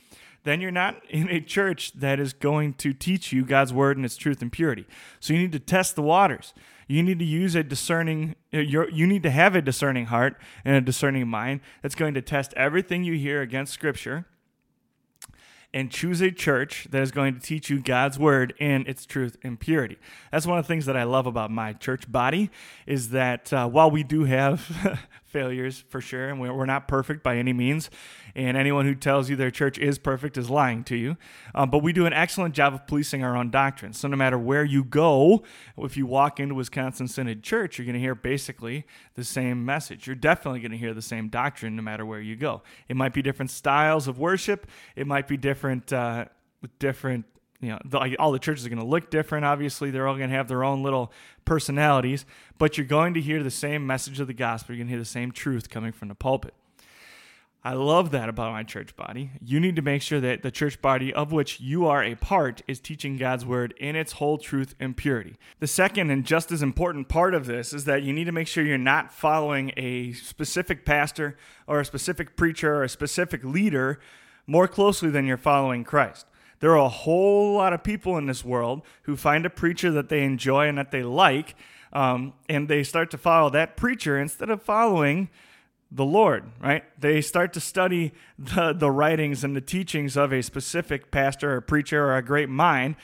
then 0.44 0.62
you're 0.62 0.72
not 0.72 1.02
in 1.10 1.30
a 1.30 1.42
church 1.42 1.94
that 1.94 2.20
is 2.20 2.34
going 2.34 2.74
to 2.76 2.94
teach 2.94 3.32
you 3.32 3.46
God's 3.46 3.74
word 3.74 3.98
and 3.98 4.06
its 4.06 4.18
truth 4.18 4.42
and 4.42 4.52
purity. 4.52 4.86
So 5.20 5.34
you 5.34 5.40
need 5.40 5.52
to 5.52 5.60
test 5.60 5.96
the 5.96 6.02
waters. 6.02 6.54
You 6.88 7.04
need 7.04 7.20
to 7.20 7.26
use 7.26 7.54
a 7.56 7.64
discerning 7.64 8.36
uh, 8.54 8.60
you 8.60 9.06
need 9.06 9.24
to 9.24 9.30
have 9.30 9.56
a 9.56 9.62
discerning 9.62 10.06
heart 10.06 10.38
and 10.64 10.76
a 10.76 10.82
discerning 10.82 11.28
mind 11.28 11.60
that's 11.82 11.96
going 11.96 12.14
to 12.14 12.22
test 12.22 12.54
everything 12.54 13.04
you 13.04 13.14
hear 13.14 13.42
against 13.42 13.74
scripture 13.74 14.26
and 15.74 15.92
choose 15.92 16.22
a 16.22 16.32
church 16.32 16.88
that 16.92 17.02
is 17.02 17.12
going 17.12 17.34
to 17.34 17.40
teach 17.40 17.70
you 17.70 17.82
God's 17.82 18.18
word 18.18 18.54
and 18.60 18.88
its 18.88 19.06
truth 19.06 19.38
and 19.44 19.60
purity. 19.60 19.98
That's 20.32 20.48
one 20.48 20.58
of 20.58 20.66
the 20.66 20.68
things 20.68 20.86
that 20.86 20.96
I 20.96 21.04
love 21.04 21.28
about 21.28 21.52
my 21.52 21.74
church 21.74 22.10
body 22.10 22.50
is 22.86 23.10
that 23.10 23.52
uh, 23.52 23.68
while 23.68 23.92
we 23.92 24.04
do 24.04 24.24
have 24.24 25.06
failures 25.28 25.84
for 25.90 26.02
sure, 26.02 26.30
and 26.30 26.40
we're 26.40 26.66
not 26.66 26.88
perfect 26.88 27.24
by 27.24 27.38
any 27.38 27.54
means. 27.54 27.90
And 28.36 28.56
anyone 28.56 28.86
who 28.86 28.96
tells 28.96 29.30
you 29.30 29.36
their 29.36 29.52
church 29.52 29.78
is 29.78 29.98
perfect 29.98 30.38
is 30.38 30.50
lying 30.50 30.84
to 30.86 30.96
you. 30.96 31.18
Um, 31.54 31.70
but 31.70 31.80
we 31.80 31.94
do 31.94 32.06
an 32.06 32.14
excellent 32.14 32.56
job 32.56 32.74
of 32.74 32.88
policing 32.88 33.24
our 33.24 33.36
own 33.36 33.50
doctrine. 33.50 33.94
So 33.94 34.08
no 34.08 34.18
matter 34.18 34.38
where 34.38 34.64
you 34.64 34.84
go, 34.84 35.44
if 35.78 35.98
you 35.98 36.06
walk 36.06 36.40
into 36.40 36.56
Wisconsin 36.56 37.08
Synod 37.08 37.44
Church, 37.44 37.78
you're 37.78 37.86
going 37.86 37.94
to 37.96 38.00
hear 38.00 38.16
basically 38.16 38.86
the 39.16 39.24
same 39.24 39.66
message. 39.66 40.08
You're 40.08 40.16
definitely 40.16 40.62
going 40.62 40.72
to 40.72 40.78
hear 40.78 40.94
the 40.94 41.02
same 41.02 41.30
doctrine 41.30 41.76
no 41.76 41.82
matter 41.82 42.06
where 42.06 42.22
you 42.22 42.36
go. 42.36 42.62
It 42.88 42.96
might 42.96 43.14
be 43.14 43.22
different 43.22 43.52
styles 43.52 44.08
of 44.08 44.20
worship. 44.20 44.68
It 44.96 45.08
might 45.08 45.28
be 45.28 45.38
different. 45.38 45.92
Uh, 45.92 46.26
different 46.80 47.26
you 47.60 47.70
know, 47.70 47.80
the, 47.86 48.16
all 48.18 48.32
the 48.32 48.40
churches 48.40 48.66
are 48.66 48.70
going 48.70 48.80
to 48.82 48.86
look 48.86 49.10
different. 49.10 49.46
Obviously, 49.46 49.90
they're 49.90 50.08
all 50.08 50.18
going 50.18 50.30
to 50.30 50.36
have 50.36 50.48
their 50.48 50.64
own 50.64 50.84
little 50.84 51.12
personalities, 51.46 52.26
but 52.58 52.78
you're 52.78 52.86
going 52.86 53.14
to 53.16 53.22
hear 53.22 53.42
the 53.42 53.52
same 53.52 53.86
message 53.88 54.20
of 54.20 54.28
the 54.28 54.34
gospel. 54.34 54.76
You're 54.76 54.80
going 54.80 54.88
to 54.88 54.92
hear 54.92 55.00
the 55.00 55.06
same 55.06 55.32
truth 55.32 55.70
coming 55.70 55.92
from 55.92 56.08
the 56.08 56.16
pulpit. 56.16 56.54
I 57.64 57.74
love 57.74 58.12
that 58.12 58.30
about 58.30 58.54
my 58.54 58.64
church 58.64 58.96
body. 58.96 59.32
You 59.44 59.60
need 59.60 59.76
to 59.76 59.82
make 59.82 60.02
sure 60.02 60.22
that 60.22 60.42
the 60.42 60.52
church 60.52 60.82
body 60.82 61.14
of 61.14 61.34
which 61.34 61.60
you 61.60 61.86
are 61.86 62.02
a 62.02 62.16
part 62.16 62.62
is 62.66 62.80
teaching 62.80 63.18
God's 63.18 63.46
word 63.46 63.74
in 63.78 63.96
its 63.96 64.14
whole 64.14 64.38
truth 64.38 64.74
and 64.80 64.96
purity. 64.96 65.36
The 65.60 65.68
second 65.68 66.10
and 66.10 66.24
just 66.24 66.50
as 66.52 66.62
important 66.62 67.10
part 67.10 67.34
of 67.34 67.46
this 67.46 67.74
is 67.74 67.84
that 67.84 68.04
you 68.04 68.14
need 68.14 68.24
to 68.26 68.32
make 68.32 68.48
sure 68.48 68.64
you're 68.64 68.78
not 68.78 69.12
following 69.12 69.74
a 69.76 70.14
specific 70.14 70.86
pastor 70.86 71.36
or 71.68 71.82
a 71.82 71.86
specific 71.86 72.38
preacher 72.38 72.74
or 72.76 72.84
a 72.84 72.90
specific 72.90 73.44
leader 73.44 74.00
more 74.46 74.70
closely 74.70 75.10
than 75.10 75.26
you're 75.26 75.36
following 75.36 75.84
Christ. 75.84 76.26
There 76.60 76.72
are 76.72 76.86
a 76.86 76.90
whole 76.90 77.54
lot 77.54 77.74
of 77.74 77.84
people 77.84 78.18
in 78.18 78.26
this 78.26 78.44
world 78.44 78.82
who 79.04 79.16
find 79.16 79.46
a 79.46 79.50
preacher 79.50 79.92
that 79.92 80.10
they 80.10 80.24
enjoy 80.24 80.68
and 80.68 80.78
that 80.78 80.92
they 80.92 81.04
like, 81.04 81.56
um, 81.94 82.34
and 82.50 82.68
they 82.68 82.84
start 82.84 83.12
to 83.12 83.18
follow 83.18 83.50
that 83.52 83.78
preacher 83.78 84.20
instead 84.20 84.50
of 84.50 84.62
following 84.62 85.30
the 85.92 86.06
Lord, 86.06 86.46
right? 86.60 86.84
They 87.00 87.22
start 87.22 87.54
to 87.54 87.60
study 87.60 88.14
the, 88.38 88.74
the 88.74 88.92
writings 88.92 89.44
and 89.44 89.56
the 89.56 89.62
teachings 89.62 90.18
of 90.18 90.34
a 90.34 90.42
specific 90.42 91.12
pastor 91.12 91.56
or 91.56 91.62
preacher 91.62 92.06
or 92.06 92.18
a 92.18 92.22
great 92.22 92.50
mind 92.50 92.96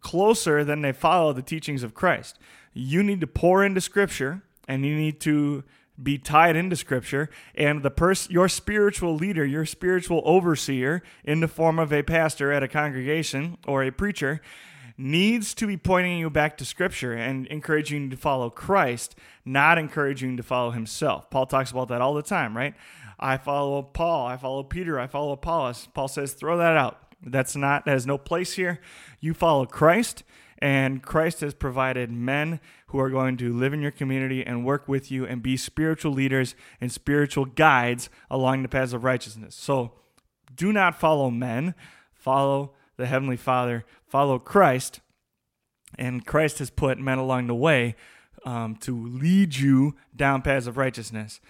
closer 0.00 0.64
than 0.64 0.82
they 0.82 0.92
follow 0.92 1.32
the 1.32 1.42
teachings 1.42 1.82
of 1.82 1.94
Christ. 1.94 2.38
You 2.74 3.02
need 3.02 3.20
to 3.20 3.26
pour 3.26 3.64
into 3.64 3.80
Scripture 3.80 4.42
and 4.68 4.84
you 4.84 4.94
need 4.94 5.20
to 5.20 5.64
be 6.00 6.18
tied 6.18 6.56
into 6.56 6.76
Scripture, 6.76 7.28
and 7.54 7.82
the 7.82 7.90
person, 7.90 8.32
your 8.32 8.48
spiritual 8.48 9.14
leader, 9.14 9.44
your 9.44 9.66
spiritual 9.66 10.22
overseer, 10.24 11.02
in 11.24 11.40
the 11.40 11.48
form 11.48 11.78
of 11.78 11.92
a 11.92 12.02
pastor 12.02 12.52
at 12.52 12.62
a 12.62 12.68
congregation 12.68 13.58
or 13.66 13.82
a 13.82 13.90
preacher, 13.90 14.40
needs 14.96 15.54
to 15.54 15.66
be 15.66 15.76
pointing 15.76 16.18
you 16.18 16.30
back 16.30 16.56
to 16.58 16.64
Scripture 16.64 17.14
and 17.14 17.46
encouraging 17.46 18.04
you 18.04 18.10
to 18.10 18.16
follow 18.16 18.50
Christ, 18.50 19.14
not 19.44 19.78
encouraging 19.78 20.32
you 20.32 20.36
to 20.36 20.42
follow 20.42 20.70
himself. 20.70 21.30
Paul 21.30 21.46
talks 21.46 21.70
about 21.70 21.88
that 21.88 22.00
all 22.00 22.14
the 22.14 22.22
time, 22.22 22.56
right? 22.56 22.74
I 23.18 23.36
follow 23.36 23.82
Paul, 23.82 24.26
I 24.26 24.36
follow 24.36 24.62
Peter, 24.62 24.98
I 24.98 25.06
follow 25.06 25.32
Apollos. 25.32 25.88
Paul 25.94 26.08
says, 26.08 26.32
throw 26.32 26.56
that 26.58 26.76
out. 26.76 26.98
That's 27.24 27.54
not, 27.54 27.84
that 27.84 27.92
has 27.92 28.06
no 28.06 28.18
place 28.18 28.54
here. 28.54 28.80
You 29.20 29.32
follow 29.32 29.64
Christ, 29.64 30.24
and 30.58 31.02
Christ 31.02 31.40
has 31.40 31.54
provided 31.54 32.10
men 32.10 32.60
who 32.92 32.98
are 33.00 33.10
going 33.10 33.38
to 33.38 33.52
live 33.52 33.72
in 33.72 33.80
your 33.80 33.90
community 33.90 34.44
and 34.44 34.64
work 34.64 34.86
with 34.86 35.10
you 35.10 35.26
and 35.26 35.42
be 35.42 35.56
spiritual 35.56 36.12
leaders 36.12 36.54
and 36.78 36.92
spiritual 36.92 37.46
guides 37.46 38.10
along 38.30 38.62
the 38.62 38.68
paths 38.68 38.92
of 38.92 39.02
righteousness. 39.02 39.54
So 39.54 39.92
do 40.54 40.72
not 40.72 41.00
follow 41.00 41.30
men, 41.30 41.74
follow 42.12 42.74
the 42.98 43.06
Heavenly 43.06 43.38
Father, 43.38 43.84
follow 44.06 44.38
Christ. 44.38 45.00
And 45.98 46.26
Christ 46.26 46.58
has 46.58 46.68
put 46.68 46.98
men 46.98 47.18
along 47.18 47.46
the 47.46 47.54
way 47.54 47.96
um, 48.44 48.76
to 48.76 48.94
lead 48.94 49.56
you 49.56 49.96
down 50.14 50.42
paths 50.42 50.66
of 50.66 50.76
righteousness. 50.76 51.40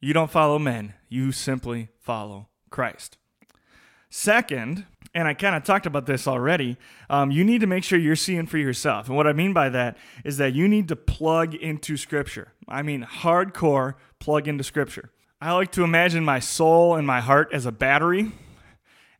You 0.00 0.12
don't 0.12 0.30
follow 0.30 0.58
men, 0.58 0.94
you 1.08 1.30
simply 1.30 1.90
follow 2.00 2.48
Christ. 2.70 3.18
Second, 4.14 4.84
and 5.14 5.26
I 5.26 5.32
kind 5.32 5.56
of 5.56 5.64
talked 5.64 5.86
about 5.86 6.04
this 6.04 6.28
already, 6.28 6.76
um, 7.08 7.30
you 7.30 7.44
need 7.44 7.62
to 7.62 7.66
make 7.66 7.82
sure 7.82 7.98
you're 7.98 8.14
seeing 8.14 8.44
for 8.44 8.58
yourself. 8.58 9.08
And 9.08 9.16
what 9.16 9.26
I 9.26 9.32
mean 9.32 9.54
by 9.54 9.70
that 9.70 9.96
is 10.22 10.36
that 10.36 10.52
you 10.52 10.68
need 10.68 10.88
to 10.88 10.96
plug 10.96 11.54
into 11.54 11.96
Scripture. 11.96 12.52
I 12.68 12.82
mean, 12.82 13.06
hardcore 13.10 13.94
plug 14.18 14.48
into 14.48 14.64
Scripture. 14.64 15.08
I 15.40 15.52
like 15.52 15.72
to 15.72 15.82
imagine 15.82 16.26
my 16.26 16.40
soul 16.40 16.94
and 16.94 17.06
my 17.06 17.22
heart 17.22 17.48
as 17.54 17.64
a 17.64 17.72
battery 17.72 18.32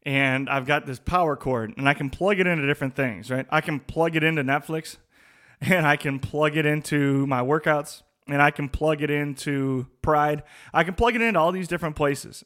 and 0.02 0.50
I've 0.50 0.66
got 0.66 0.84
this 0.84 0.98
power 0.98 1.36
cord 1.36 1.72
and 1.78 1.88
I 1.88 1.94
can 1.94 2.10
plug 2.10 2.38
it 2.38 2.46
into 2.46 2.66
different 2.66 2.94
things, 2.94 3.30
right? 3.30 3.46
I 3.48 3.62
can 3.62 3.80
plug 3.80 4.14
it 4.14 4.22
into 4.22 4.44
Netflix 4.44 4.98
and 5.62 5.86
I 5.86 5.96
can 5.96 6.18
plug 6.18 6.54
it 6.58 6.66
into 6.66 7.26
my 7.26 7.40
workouts 7.40 8.02
and 8.28 8.42
I 8.42 8.50
can 8.50 8.68
plug 8.68 9.00
it 9.00 9.08
into 9.08 9.86
Pride. 10.02 10.42
I 10.74 10.84
can 10.84 10.92
plug 10.92 11.14
it 11.14 11.22
into 11.22 11.40
all 11.40 11.50
these 11.50 11.66
different 11.66 11.96
places. 11.96 12.44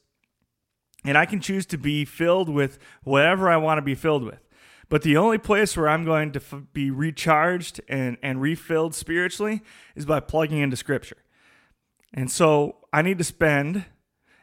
And 1.07 1.17
I 1.17 1.25
can 1.25 1.41
choose 1.41 1.65
to 1.67 1.79
be 1.79 2.05
filled 2.05 2.49
with 2.49 2.79
whatever 3.05 3.49
I 3.49 3.57
want 3.57 3.79
to 3.79 3.83
be 3.83 3.95
filled 3.95 4.25
with. 4.25 4.41
But 4.89 5.03
the 5.03 5.17
only 5.17 5.39
place 5.39 5.77
where 5.77 5.89
I'm 5.89 6.05
going 6.05 6.33
to 6.33 6.41
f- 6.41 6.63
be 6.73 6.91
recharged 6.91 7.81
and, 7.89 8.17
and 8.23 8.41
refilled 8.41 8.95
spiritually 8.95 9.63
is 9.95 10.05
by 10.05 10.21
plugging 10.21 10.59
into 10.59 10.77
Scripture. 10.77 11.17
And 12.13 12.31
so 12.31 12.77
I 12.93 13.03
need 13.03 13.19
to 13.19 13.25
spend 13.25 13.85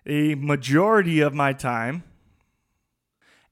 a 0.05 0.35
majority 0.35 1.21
of 1.21 1.33
my 1.33 1.53
time 1.53 2.03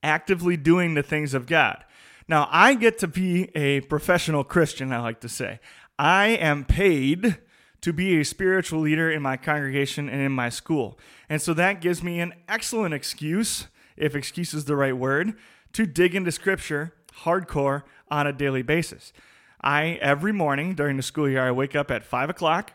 actively 0.03 0.57
doing 0.57 0.93
the 0.93 1.03
things 1.03 1.33
of 1.33 1.47
God. 1.47 1.83
Now, 2.27 2.47
I 2.51 2.75
get 2.75 2.97
to 2.99 3.07
be 3.07 3.55
a 3.55 3.81
professional 3.81 4.43
Christian, 4.43 4.91
I 4.91 4.99
like 4.99 5.21
to 5.21 5.29
say. 5.29 5.59
I 5.97 6.27
am 6.27 6.65
paid 6.65 7.37
to 7.81 7.91
be 7.91 8.19
a 8.19 8.25
spiritual 8.25 8.79
leader 8.79 9.09
in 9.09 9.21
my 9.21 9.37
congregation 9.37 10.07
and 10.07 10.21
in 10.21 10.31
my 10.31 10.49
school. 10.49 10.99
And 11.29 11.41
so 11.41 11.53
that 11.55 11.81
gives 11.81 12.03
me 12.03 12.19
an 12.19 12.33
excellent 12.47 12.93
excuse, 12.93 13.67
if 13.97 14.15
excuse 14.15 14.53
is 14.53 14.65
the 14.65 14.75
right 14.75 14.95
word, 14.95 15.33
to 15.73 15.85
dig 15.85 16.15
into 16.15 16.31
scripture 16.31 16.93
hardcore 17.23 17.83
on 18.09 18.27
a 18.27 18.33
daily 18.33 18.61
basis. 18.61 19.13
I, 19.61 19.99
every 20.01 20.31
morning 20.31 20.73
during 20.75 20.97
the 20.97 21.03
school 21.03 21.29
year, 21.29 21.45
I 21.45 21.51
wake 21.51 21.75
up 21.75 21.91
at 21.91 22.03
five 22.03 22.29
o'clock, 22.29 22.73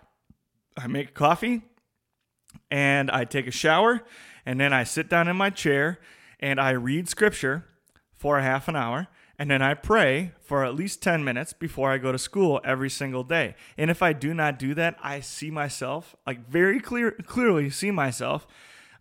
I 0.77 0.87
make 0.87 1.15
coffee, 1.15 1.63
and 2.71 3.11
I 3.11 3.25
take 3.25 3.47
a 3.47 3.51
shower, 3.53 4.03
and 4.45 4.61
then 4.61 4.73
I 4.73 4.85
sit 4.85 5.09
down 5.09 5.29
in 5.29 5.37
my 5.37 5.51
chair 5.51 5.99
and 6.41 6.61
I 6.61 6.71
read 6.71 7.09
scripture 7.09 7.65
for 8.15 8.39
a 8.39 8.43
half 8.43 8.69
an 8.69 8.77
hour 8.77 9.09
and 9.39 9.51
then 9.51 9.63
I 9.63 9.75
pray 9.75 10.33
for 10.41 10.65
at 10.65 10.75
least 10.75 11.03
10 11.03 11.25
minutes 11.25 11.53
before 11.53 11.91
I 11.91 11.99
go 11.99 12.11
to 12.13 12.19
school 12.19 12.61
every 12.65 12.89
single 12.89 13.25
day. 13.25 13.55
And 13.77 13.91
if 13.91 14.03
I 14.03 14.13
do 14.13 14.33
not 14.33 14.59
do 14.59 14.75
that, 14.75 14.97
I 15.03 15.21
see 15.21 15.51
myself, 15.51 16.17
like 16.27 16.49
very 16.49 16.81
clear, 16.81 17.13
clearly 17.13 17.69
see 17.71 17.91
myself 17.91 18.47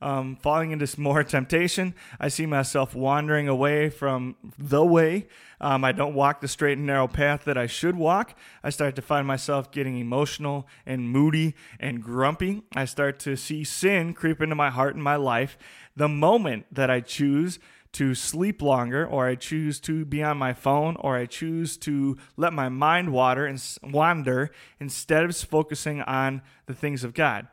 um, 0.01 0.35
falling 0.35 0.71
into 0.71 0.99
more 0.99 1.23
temptation. 1.23 1.95
I 2.19 2.27
see 2.27 2.45
myself 2.45 2.93
wandering 2.93 3.47
away 3.47 3.89
from 3.89 4.35
the 4.57 4.83
way. 4.83 5.27
Um, 5.61 5.83
I 5.83 5.93
don't 5.93 6.13
walk 6.13 6.41
the 6.41 6.47
straight 6.47 6.77
and 6.77 6.85
narrow 6.85 7.07
path 7.07 7.45
that 7.45 7.57
I 7.57 7.67
should 7.67 7.95
walk. 7.95 8.37
I 8.63 8.69
start 8.69 8.95
to 8.97 9.01
find 9.01 9.25
myself 9.25 9.71
getting 9.71 9.97
emotional 9.97 10.67
and 10.85 11.09
moody 11.09 11.55
and 11.79 12.03
grumpy. 12.03 12.63
I 12.75 12.85
start 12.85 13.19
to 13.19 13.35
see 13.35 13.63
sin 13.63 14.13
creep 14.13 14.41
into 14.41 14.55
my 14.55 14.69
heart 14.69 14.95
and 14.95 15.03
my 15.03 15.15
life 15.15 15.57
the 15.95 16.09
moment 16.09 16.65
that 16.71 16.89
I 16.89 16.99
choose 16.99 17.57
to 17.95 18.13
sleep 18.13 18.61
longer, 18.61 19.05
or 19.05 19.27
I 19.27 19.35
choose 19.35 19.79
to 19.81 20.03
be 20.03 20.21
on 20.21 20.37
my 20.37 20.53
phone, 20.53 20.97
or 20.99 21.15
I 21.15 21.25
choose 21.25 21.77
to 21.77 22.17
let 22.35 22.51
my 22.51 22.67
mind 22.67 23.11
water 23.11 23.45
and 23.45 23.61
wander 23.83 24.51
instead 24.79 25.23
of 25.23 25.35
focusing 25.35 26.01
on 26.01 26.41
the 26.65 26.73
things 26.73 27.03
of 27.03 27.13
God. 27.13 27.47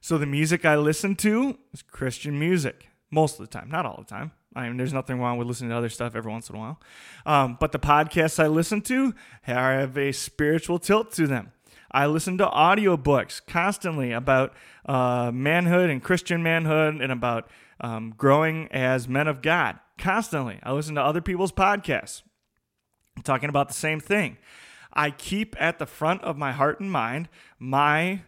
So 0.00 0.18
the 0.18 0.26
music 0.26 0.64
I 0.64 0.76
listen 0.76 1.14
to 1.16 1.58
is 1.72 1.82
Christian 1.82 2.38
music 2.38 2.88
most 3.10 3.38
of 3.38 3.48
the 3.48 3.58
time, 3.58 3.70
not 3.70 3.86
all 3.86 3.96
the 3.98 4.04
time. 4.04 4.32
I 4.56 4.66
mean, 4.66 4.76
there's 4.76 4.92
nothing 4.92 5.20
wrong 5.20 5.38
with 5.38 5.46
listening 5.46 5.70
to 5.70 5.76
other 5.76 5.88
stuff 5.88 6.16
every 6.16 6.32
once 6.32 6.48
in 6.50 6.56
a 6.56 6.58
while. 6.58 6.80
Um, 7.24 7.56
but 7.60 7.72
the 7.72 7.78
podcasts 7.78 8.42
I 8.42 8.46
listen 8.48 8.80
to 8.82 9.14
have 9.42 9.96
a 9.96 10.12
spiritual 10.12 10.78
tilt 10.78 11.12
to 11.12 11.26
them. 11.26 11.52
I 11.92 12.06
listen 12.06 12.38
to 12.38 12.46
audiobooks 12.46 13.40
constantly 13.46 14.12
about 14.12 14.52
uh, 14.86 15.30
manhood 15.32 15.90
and 15.90 16.02
Christian 16.02 16.42
manhood 16.42 17.00
and 17.00 17.12
about 17.12 17.48
um, 17.80 18.14
growing 18.16 18.68
as 18.72 19.08
men 19.08 19.28
of 19.28 19.42
God 19.42 19.78
constantly. 19.98 20.58
I 20.62 20.72
listen 20.72 20.94
to 20.96 21.02
other 21.02 21.20
people's 21.20 21.52
podcasts 21.52 22.22
talking 23.24 23.48
about 23.48 23.68
the 23.68 23.74
same 23.74 24.00
thing. 24.00 24.38
I 24.92 25.10
keep 25.10 25.54
at 25.60 25.78
the 25.78 25.86
front 25.86 26.22
of 26.22 26.38
my 26.38 26.52
heart 26.52 26.80
and 26.80 26.90
mind 26.90 27.28
my 27.58 28.22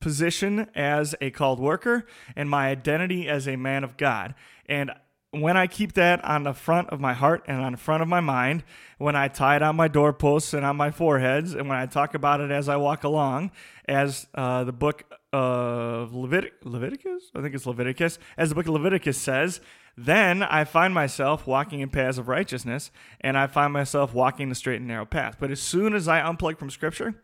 position 0.00 0.68
as 0.74 1.14
a 1.20 1.30
called 1.30 1.60
worker 1.60 2.06
and 2.34 2.48
my 2.50 2.68
identity 2.68 3.28
as 3.28 3.46
a 3.46 3.56
man 3.56 3.84
of 3.84 3.96
God. 3.96 4.34
And 4.66 4.90
when 5.32 5.56
I 5.56 5.66
keep 5.66 5.92
that 5.92 6.24
on 6.24 6.42
the 6.42 6.52
front 6.52 6.90
of 6.90 7.00
my 7.00 7.12
heart 7.12 7.44
and 7.46 7.60
on 7.60 7.72
the 7.72 7.78
front 7.78 8.02
of 8.02 8.08
my 8.08 8.20
mind, 8.20 8.64
when 8.98 9.14
I 9.14 9.28
tie 9.28 9.56
it 9.56 9.62
on 9.62 9.76
my 9.76 9.86
doorposts 9.86 10.52
and 10.52 10.64
on 10.66 10.76
my 10.76 10.90
foreheads, 10.90 11.54
and 11.54 11.68
when 11.68 11.78
I 11.78 11.86
talk 11.86 12.14
about 12.14 12.40
it 12.40 12.50
as 12.50 12.68
I 12.68 12.76
walk 12.76 13.04
along, 13.04 13.52
as 13.86 14.26
uh, 14.34 14.64
the 14.64 14.72
book 14.72 15.04
of 15.32 16.12
Levit- 16.12 16.64
Leviticus, 16.64 17.30
I 17.34 17.42
think 17.42 17.54
it's 17.54 17.66
Leviticus, 17.66 18.18
as 18.36 18.48
the 18.48 18.56
book 18.56 18.66
of 18.66 18.74
Leviticus 18.74 19.18
says, 19.18 19.60
then 19.96 20.42
I 20.42 20.64
find 20.64 20.92
myself 20.92 21.46
walking 21.46 21.80
in 21.80 21.90
paths 21.90 22.18
of 22.18 22.26
righteousness, 22.26 22.90
and 23.20 23.38
I 23.38 23.46
find 23.46 23.72
myself 23.72 24.12
walking 24.12 24.48
the 24.48 24.54
straight 24.54 24.76
and 24.76 24.88
narrow 24.88 25.06
path. 25.06 25.36
But 25.38 25.50
as 25.52 25.60
soon 25.60 25.94
as 25.94 26.08
I 26.08 26.20
unplug 26.20 26.58
from 26.58 26.70
Scripture, 26.70 27.22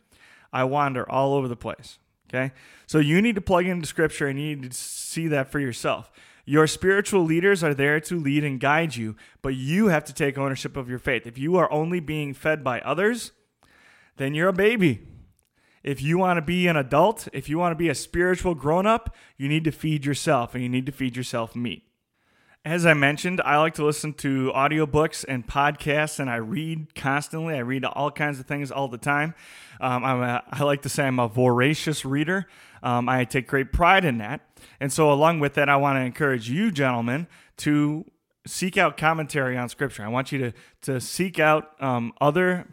I 0.52 0.64
wander 0.64 1.08
all 1.10 1.34
over 1.34 1.48
the 1.48 1.56
place. 1.56 1.98
Okay? 2.28 2.52
So 2.86 2.98
you 2.98 3.20
need 3.22 3.34
to 3.34 3.40
plug 3.40 3.66
into 3.66 3.86
Scripture 3.86 4.26
and 4.26 4.38
you 4.38 4.56
need 4.56 4.70
to 4.70 4.76
see 4.76 5.28
that 5.28 5.50
for 5.50 5.58
yourself. 5.58 6.10
Your 6.48 6.68
spiritual 6.68 7.24
leaders 7.24 7.64
are 7.64 7.74
there 7.74 7.98
to 8.00 8.18
lead 8.18 8.44
and 8.44 8.60
guide 8.60 8.94
you, 8.94 9.16
but 9.42 9.56
you 9.56 9.88
have 9.88 10.04
to 10.04 10.14
take 10.14 10.38
ownership 10.38 10.76
of 10.76 10.88
your 10.88 11.00
faith. 11.00 11.26
If 11.26 11.36
you 11.36 11.56
are 11.56 11.70
only 11.72 11.98
being 11.98 12.32
fed 12.32 12.62
by 12.62 12.80
others, 12.80 13.32
then 14.16 14.32
you're 14.32 14.48
a 14.48 14.52
baby. 14.52 15.08
If 15.82 16.00
you 16.00 16.18
want 16.18 16.36
to 16.36 16.42
be 16.42 16.68
an 16.68 16.76
adult, 16.76 17.28
if 17.32 17.48
you 17.48 17.58
want 17.58 17.72
to 17.72 17.76
be 17.76 17.88
a 17.88 17.96
spiritual 17.96 18.54
grown 18.54 18.86
up, 18.86 19.14
you 19.36 19.48
need 19.48 19.64
to 19.64 19.72
feed 19.72 20.06
yourself 20.06 20.54
and 20.54 20.62
you 20.62 20.68
need 20.68 20.86
to 20.86 20.92
feed 20.92 21.16
yourself 21.16 21.56
meat. 21.56 21.82
As 22.66 22.84
I 22.84 22.94
mentioned, 22.94 23.40
I 23.44 23.58
like 23.58 23.74
to 23.74 23.84
listen 23.84 24.12
to 24.14 24.50
audiobooks 24.52 25.24
and 25.28 25.46
podcasts, 25.46 26.18
and 26.18 26.28
I 26.28 26.34
read 26.34 26.96
constantly. 26.96 27.54
I 27.54 27.60
read 27.60 27.84
all 27.84 28.10
kinds 28.10 28.40
of 28.40 28.46
things 28.46 28.72
all 28.72 28.88
the 28.88 28.98
time. 28.98 29.36
Um, 29.80 30.04
I'm 30.04 30.20
a, 30.20 30.42
I 30.50 30.64
like 30.64 30.82
to 30.82 30.88
say 30.88 31.06
I'm 31.06 31.20
a 31.20 31.28
voracious 31.28 32.04
reader. 32.04 32.48
Um, 32.82 33.08
I 33.08 33.24
take 33.24 33.46
great 33.46 33.72
pride 33.72 34.04
in 34.04 34.18
that. 34.18 34.40
And 34.80 34.92
so, 34.92 35.12
along 35.12 35.38
with 35.38 35.54
that, 35.54 35.68
I 35.68 35.76
want 35.76 35.98
to 35.98 36.00
encourage 36.00 36.50
you, 36.50 36.72
gentlemen, 36.72 37.28
to 37.58 38.04
seek 38.48 38.76
out 38.76 38.96
commentary 38.96 39.56
on 39.56 39.68
Scripture. 39.68 40.02
I 40.02 40.08
want 40.08 40.32
you 40.32 40.38
to 40.38 40.52
to 40.92 41.00
seek 41.00 41.38
out 41.38 41.80
um, 41.80 42.14
other 42.20 42.66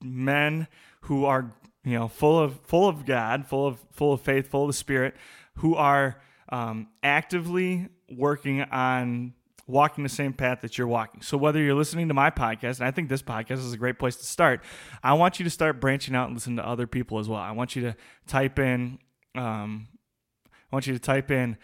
men 0.00 0.68
who 1.00 1.24
are 1.24 1.50
you 1.82 1.98
know 1.98 2.06
full 2.06 2.38
of 2.38 2.60
full 2.62 2.86
of 2.86 3.04
God, 3.04 3.44
full 3.44 3.66
of 3.66 3.80
full 3.90 4.12
of 4.12 4.20
faith, 4.20 4.46
full 4.46 4.62
of 4.62 4.68
the 4.68 4.72
Spirit, 4.72 5.16
who 5.56 5.74
are 5.74 6.22
um, 6.50 6.86
actively 7.02 7.88
working 8.16 8.62
on 8.62 9.34
walking 9.66 10.02
the 10.02 10.10
same 10.10 10.32
path 10.32 10.60
that 10.60 10.76
you're 10.76 10.86
walking. 10.86 11.22
So 11.22 11.36
whether 11.36 11.60
you're 11.60 11.74
listening 11.74 12.08
to 12.08 12.14
my 12.14 12.30
podcast, 12.30 12.78
and 12.78 12.86
I 12.86 12.90
think 12.90 13.08
this 13.08 13.22
podcast 13.22 13.58
is 13.58 13.72
a 13.72 13.76
great 13.76 13.98
place 13.98 14.16
to 14.16 14.24
start, 14.24 14.62
I 15.02 15.14
want 15.14 15.38
you 15.38 15.44
to 15.44 15.50
start 15.50 15.80
branching 15.80 16.14
out 16.14 16.26
and 16.26 16.36
listen 16.36 16.56
to 16.56 16.66
other 16.66 16.86
people 16.86 17.18
as 17.18 17.28
well. 17.28 17.40
I 17.40 17.52
want 17.52 17.76
you 17.76 17.82
to 17.82 17.96
type 18.26 18.58
in, 18.58 18.98
um, 19.34 19.88
I 20.46 20.74
want 20.74 20.86
you 20.86 20.92
to 20.94 20.98
type 20.98 21.30
in 21.30 21.56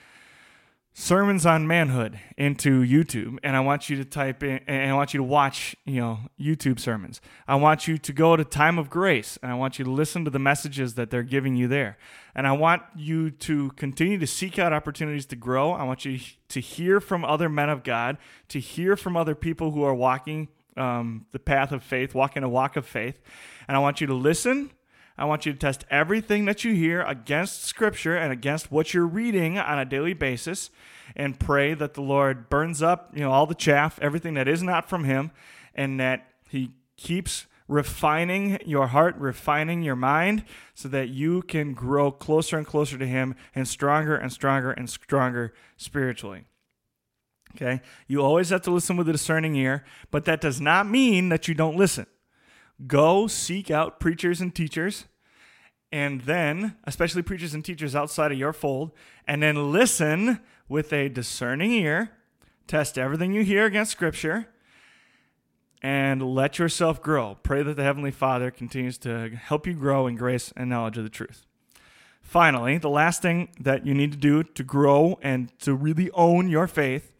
sermons 0.99 1.47
on 1.47 1.65
manhood 1.65 2.19
into 2.37 2.83
YouTube 2.83 3.39
and 3.45 3.57
I 3.57 3.61
want 3.61 3.89
you 3.89 3.97
to 3.99 4.05
type 4.05 4.43
in 4.43 4.59
and 4.67 4.91
I 4.91 4.95
want 4.95 5.15
you 5.15 5.19
to 5.19 5.25
watch, 5.25 5.77
you 5.85 6.01
know, 6.01 6.19
YouTube 6.41 6.81
sermons. 6.81 7.21
I 7.47 7.55
want 7.55 7.87
you 7.87 7.99
to 7.99 8.13
go 8.13 8.35
to 8.35 8.45
Time 8.45 8.81
of 8.81 8.91
Grace 8.91 9.39
and 9.41 9.53
I 9.53 9.55
want 9.55 9.79
you 9.79 9.85
to 9.85 9.93
listen 9.93 10.25
to 10.25 10.31
the 10.31 10.41
messages 10.41 10.95
that 10.95 11.11
they're 11.11 11.23
giving 11.23 11.55
you 11.55 11.69
there. 11.69 11.99
And 12.35 12.49
I 12.49 12.53
want 12.53 12.83
you 12.97 13.31
to 13.31 13.71
continue 13.77 14.19
to 14.19 14.27
seek 14.27 14.59
out 14.59 14.73
opportunities 14.73 15.25
to 15.27 15.37
grow. 15.37 15.71
I 15.71 15.85
want 15.85 16.05
you 16.05 16.19
to 16.49 16.61
hear 16.61 17.01
from 17.01 17.25
other 17.25 17.49
men 17.49 17.69
of 17.69 17.85
God, 17.85 18.19
to 18.49 18.59
hear 18.59 18.97
from 18.97 19.17
other 19.17 19.37
people 19.37 19.71
who 19.71 19.85
are 19.85 19.95
walking 19.95 20.49
um, 20.77 21.27
the 21.31 21.39
path 21.39 21.71
of 21.71 21.85
faith, 21.85 22.13
walking 22.13 22.43
a 22.43 22.49
walk 22.49 22.75
of 22.75 22.85
faith. 22.85 23.21
And 23.69 23.77
I 23.77 23.81
want 23.81 24.01
you 24.01 24.09
to 24.09 24.15
listen 24.15 24.73
I 25.19 25.25
want 25.25 25.45
you 25.45 25.53
to 25.53 25.59
test 25.59 25.85
everything 25.91 26.45
that 26.45 26.63
you 26.63 26.75
hear 26.75 27.03
against 27.03 27.65
Scripture 27.65 28.17
and 28.17 28.33
against 28.33 28.71
what 28.71 28.95
you're 28.95 29.07
reading 29.07 29.59
on 29.59 29.79
a 29.79 29.85
daily 29.85 30.15
basis 30.15 30.71
and 31.17 31.39
pray 31.39 31.75
that 31.75 31.95
the 31.95 32.03
Lord 32.03 32.49
burns 32.49 32.83
up, 32.83 33.11
you 33.15 33.23
know, 33.23 33.33
all 33.33 33.45
the 33.45 33.55
chaff, 33.55 33.99
everything 34.01 34.35
that 34.35 34.47
is 34.47 34.63
not 34.63 34.89
from 34.89 35.05
Him, 35.05 35.33
and 35.75 35.99
that 35.99 36.29
He 36.49 36.71
keeps 36.97 37.47
refining 37.67 38.59
your 38.65 38.87
heart, 38.87 39.17
refining 39.17 39.83
your 39.83 39.97
mind, 39.97 40.45
so 40.75 40.89
that 40.89 41.09
you 41.09 41.43
can 41.43 41.75
grow 41.75 42.13
closer 42.13 42.57
and 42.57 42.67
closer 42.67 42.97
to 42.97 43.07
Him 43.07 43.35
and 43.57 43.67
stronger 43.67 44.15
and 44.15 44.33
stronger 44.33 44.71
and 44.71 44.89
stronger 44.89 45.53
spiritually. 45.77 46.45
Okay? 47.57 47.81
You 48.07 48.23
always 48.23 48.51
have 48.51 48.63
to 48.63 48.71
listen 48.71 48.97
with 48.97 49.09
a 49.09 49.13
discerning 49.13 49.57
ear, 49.57 49.85
but 50.13 50.27
that 50.27 50.41
does 50.41 50.61
not 50.61 50.89
mean 50.89 51.29
that 51.31 51.49
you 51.49 51.55
don't 51.55 51.77
listen. 51.77 52.07
Go 52.87 53.27
seek 53.27 53.71
out 53.71 53.99
preachers 53.99 54.41
and 54.41 54.55
teachers, 54.55 55.07
and 55.91 56.23
then, 56.23 56.77
especially 56.85 57.23
preachers 57.23 57.55
and 57.55 57.65
teachers 57.65 57.97
outside 57.97 58.31
of 58.31 58.39
your 58.39 58.53
fold, 58.53 58.93
and 59.27 59.43
then 59.43 59.73
listen 59.73 60.41
with 60.69 60.93
a 60.93 61.09
discerning 61.09 61.73
ear. 61.73 62.13
Test 62.67 62.99
everything 62.99 63.33
you 63.33 63.43
hear 63.43 63.65
against 63.65 63.93
Scripture 63.93 64.49
and 65.83 66.23
let 66.23 66.59
yourself 66.59 67.01
grow. 67.03 67.37
Pray 67.43 67.63
that 67.63 67.75
the 67.75 67.83
Heavenly 67.83 68.11
Father 68.11 68.51
continues 68.51 68.99
to 68.99 69.31
help 69.31 69.67
you 69.67 69.75
grow 69.75 70.07
in 70.07 70.17
grace 70.17 70.53
and 70.57 70.69
knowledge 70.69 70.99
of 70.99 71.05
the 71.05 71.11
truth. 71.11 71.47
Finally, 72.21 72.79
the 72.79 72.91
last 72.91 73.23
thing 73.23 73.49
that 73.59 73.87
you 73.87 73.95
need 73.95 74.13
to 74.13 74.19
do 74.19 74.43
to 74.43 74.63
grow 74.63 75.19
and 75.23 75.57
to 75.61 75.75
really 75.75 76.11
own 76.13 76.49
your 76.49 76.67
faith 76.67 77.13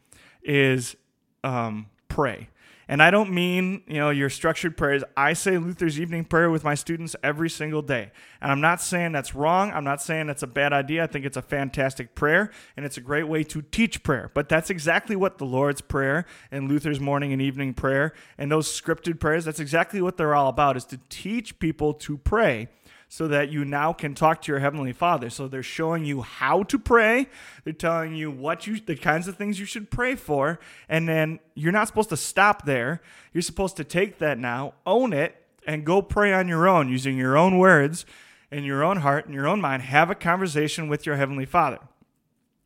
is 0.43 0.97
um, 1.43 1.87
pray. 2.09 2.49
And 2.91 3.03
I 3.03 3.11
don't 3.11 3.31
mean, 3.31 3.83
you 3.87 3.99
know, 3.99 4.09
your 4.09 4.31
structured 4.31 4.77
prayers. 4.77 5.05
I 5.15 5.35
say 5.35 5.59
Luther's 5.59 6.01
evening 6.01 6.25
prayer 6.25 6.51
with 6.51 6.65
my 6.65 6.75
students 6.75 7.15
every 7.23 7.51
single 7.51 7.83
day. 7.83 8.11
And 8.41 8.51
I'm 8.51 8.63
not 8.63 8.81
saying 8.81 9.13
that's 9.13 9.35
wrong. 9.35 9.71
I'm 9.73 9.85
not 9.85 10.01
saying 10.01 10.27
that's 10.27 10.43
a 10.43 10.47
bad 10.47 10.73
idea. 10.73 11.05
I 11.05 11.07
think 11.07 11.27
it's 11.27 11.37
a 11.37 11.43
fantastic 11.43 12.15
prayer 12.15 12.51
and 12.79 12.87
it's 12.87 12.97
a 12.97 13.03
great 13.03 13.29
way 13.29 13.45
to 13.45 13.61
teach 13.61 14.03
prayer. 14.03 14.31
But 14.33 14.49
that's 14.49 14.71
exactly 14.71 15.17
what 15.17 15.37
the 15.37 15.45
Lord's 15.45 15.83
prayer 15.83 16.25
and 16.51 16.67
Luther's 16.67 16.99
morning 16.99 17.33
and 17.35 17.43
evening 17.43 17.75
prayer 17.75 18.15
and 18.39 18.51
those 18.51 18.69
scripted 18.69 19.21
prayers, 19.21 19.45
that's 19.45 19.61
exactly 19.61 20.01
what 20.01 20.17
they're 20.17 20.35
all 20.35 20.49
about 20.49 20.79
is 20.79 20.87
to 20.87 20.99
teach 21.11 21.59
people 21.59 21.93
to 21.93 22.17
pray 22.17 22.69
so 23.09 23.27
that 23.29 23.51
you 23.51 23.65
now 23.65 23.93
can 23.93 24.15
talk 24.15 24.43
to 24.43 24.53
your 24.53 24.59
heavenly 24.59 24.93
father. 24.93 25.31
So 25.31 25.49
they're 25.49 25.63
showing 25.63 26.05
you 26.05 26.23
how 26.23 26.63
to 26.65 26.79
pray. 26.79 27.29
They're 27.65 27.73
telling 27.73 28.15
you 28.15 28.31
what 28.31 28.67
you 28.67 28.79
the 28.81 28.97
kinds 28.97 29.29
of 29.29 29.37
things 29.37 29.59
you 29.59 29.65
should 29.65 29.91
pray 29.91 30.15
for. 30.15 30.59
And 30.89 31.09
then 31.09 31.41
you're 31.55 31.73
not 31.73 31.89
supposed 31.89 32.11
to 32.11 32.17
stop 32.17 32.67
there. 32.67 33.01
You're 33.33 33.43
supposed 33.43 33.77
to 33.79 33.85
take 33.85 34.19
that 34.19 34.39
now 34.39 34.75
own 34.87 35.13
it 35.13 35.37
and 35.67 35.85
go 35.85 36.03
pray 36.03 36.33
on 36.33 36.49
your 36.49 36.69
own 36.69 36.89
using 36.89 37.17
your 37.17 37.37
own 37.37 37.59
words 37.59 38.05
in 38.51 38.65
your 38.65 38.85
own 38.85 38.99
heart 38.99 39.27
and 39.27 39.35
your 39.35 39.47
own 39.47 39.61
mind. 39.61 39.83
Have 39.83 40.11
a 40.11 40.15
conversation 40.15 40.89
with 40.89 41.07
your 41.07 41.17
heavenly 41.17 41.47
father. 41.47 41.79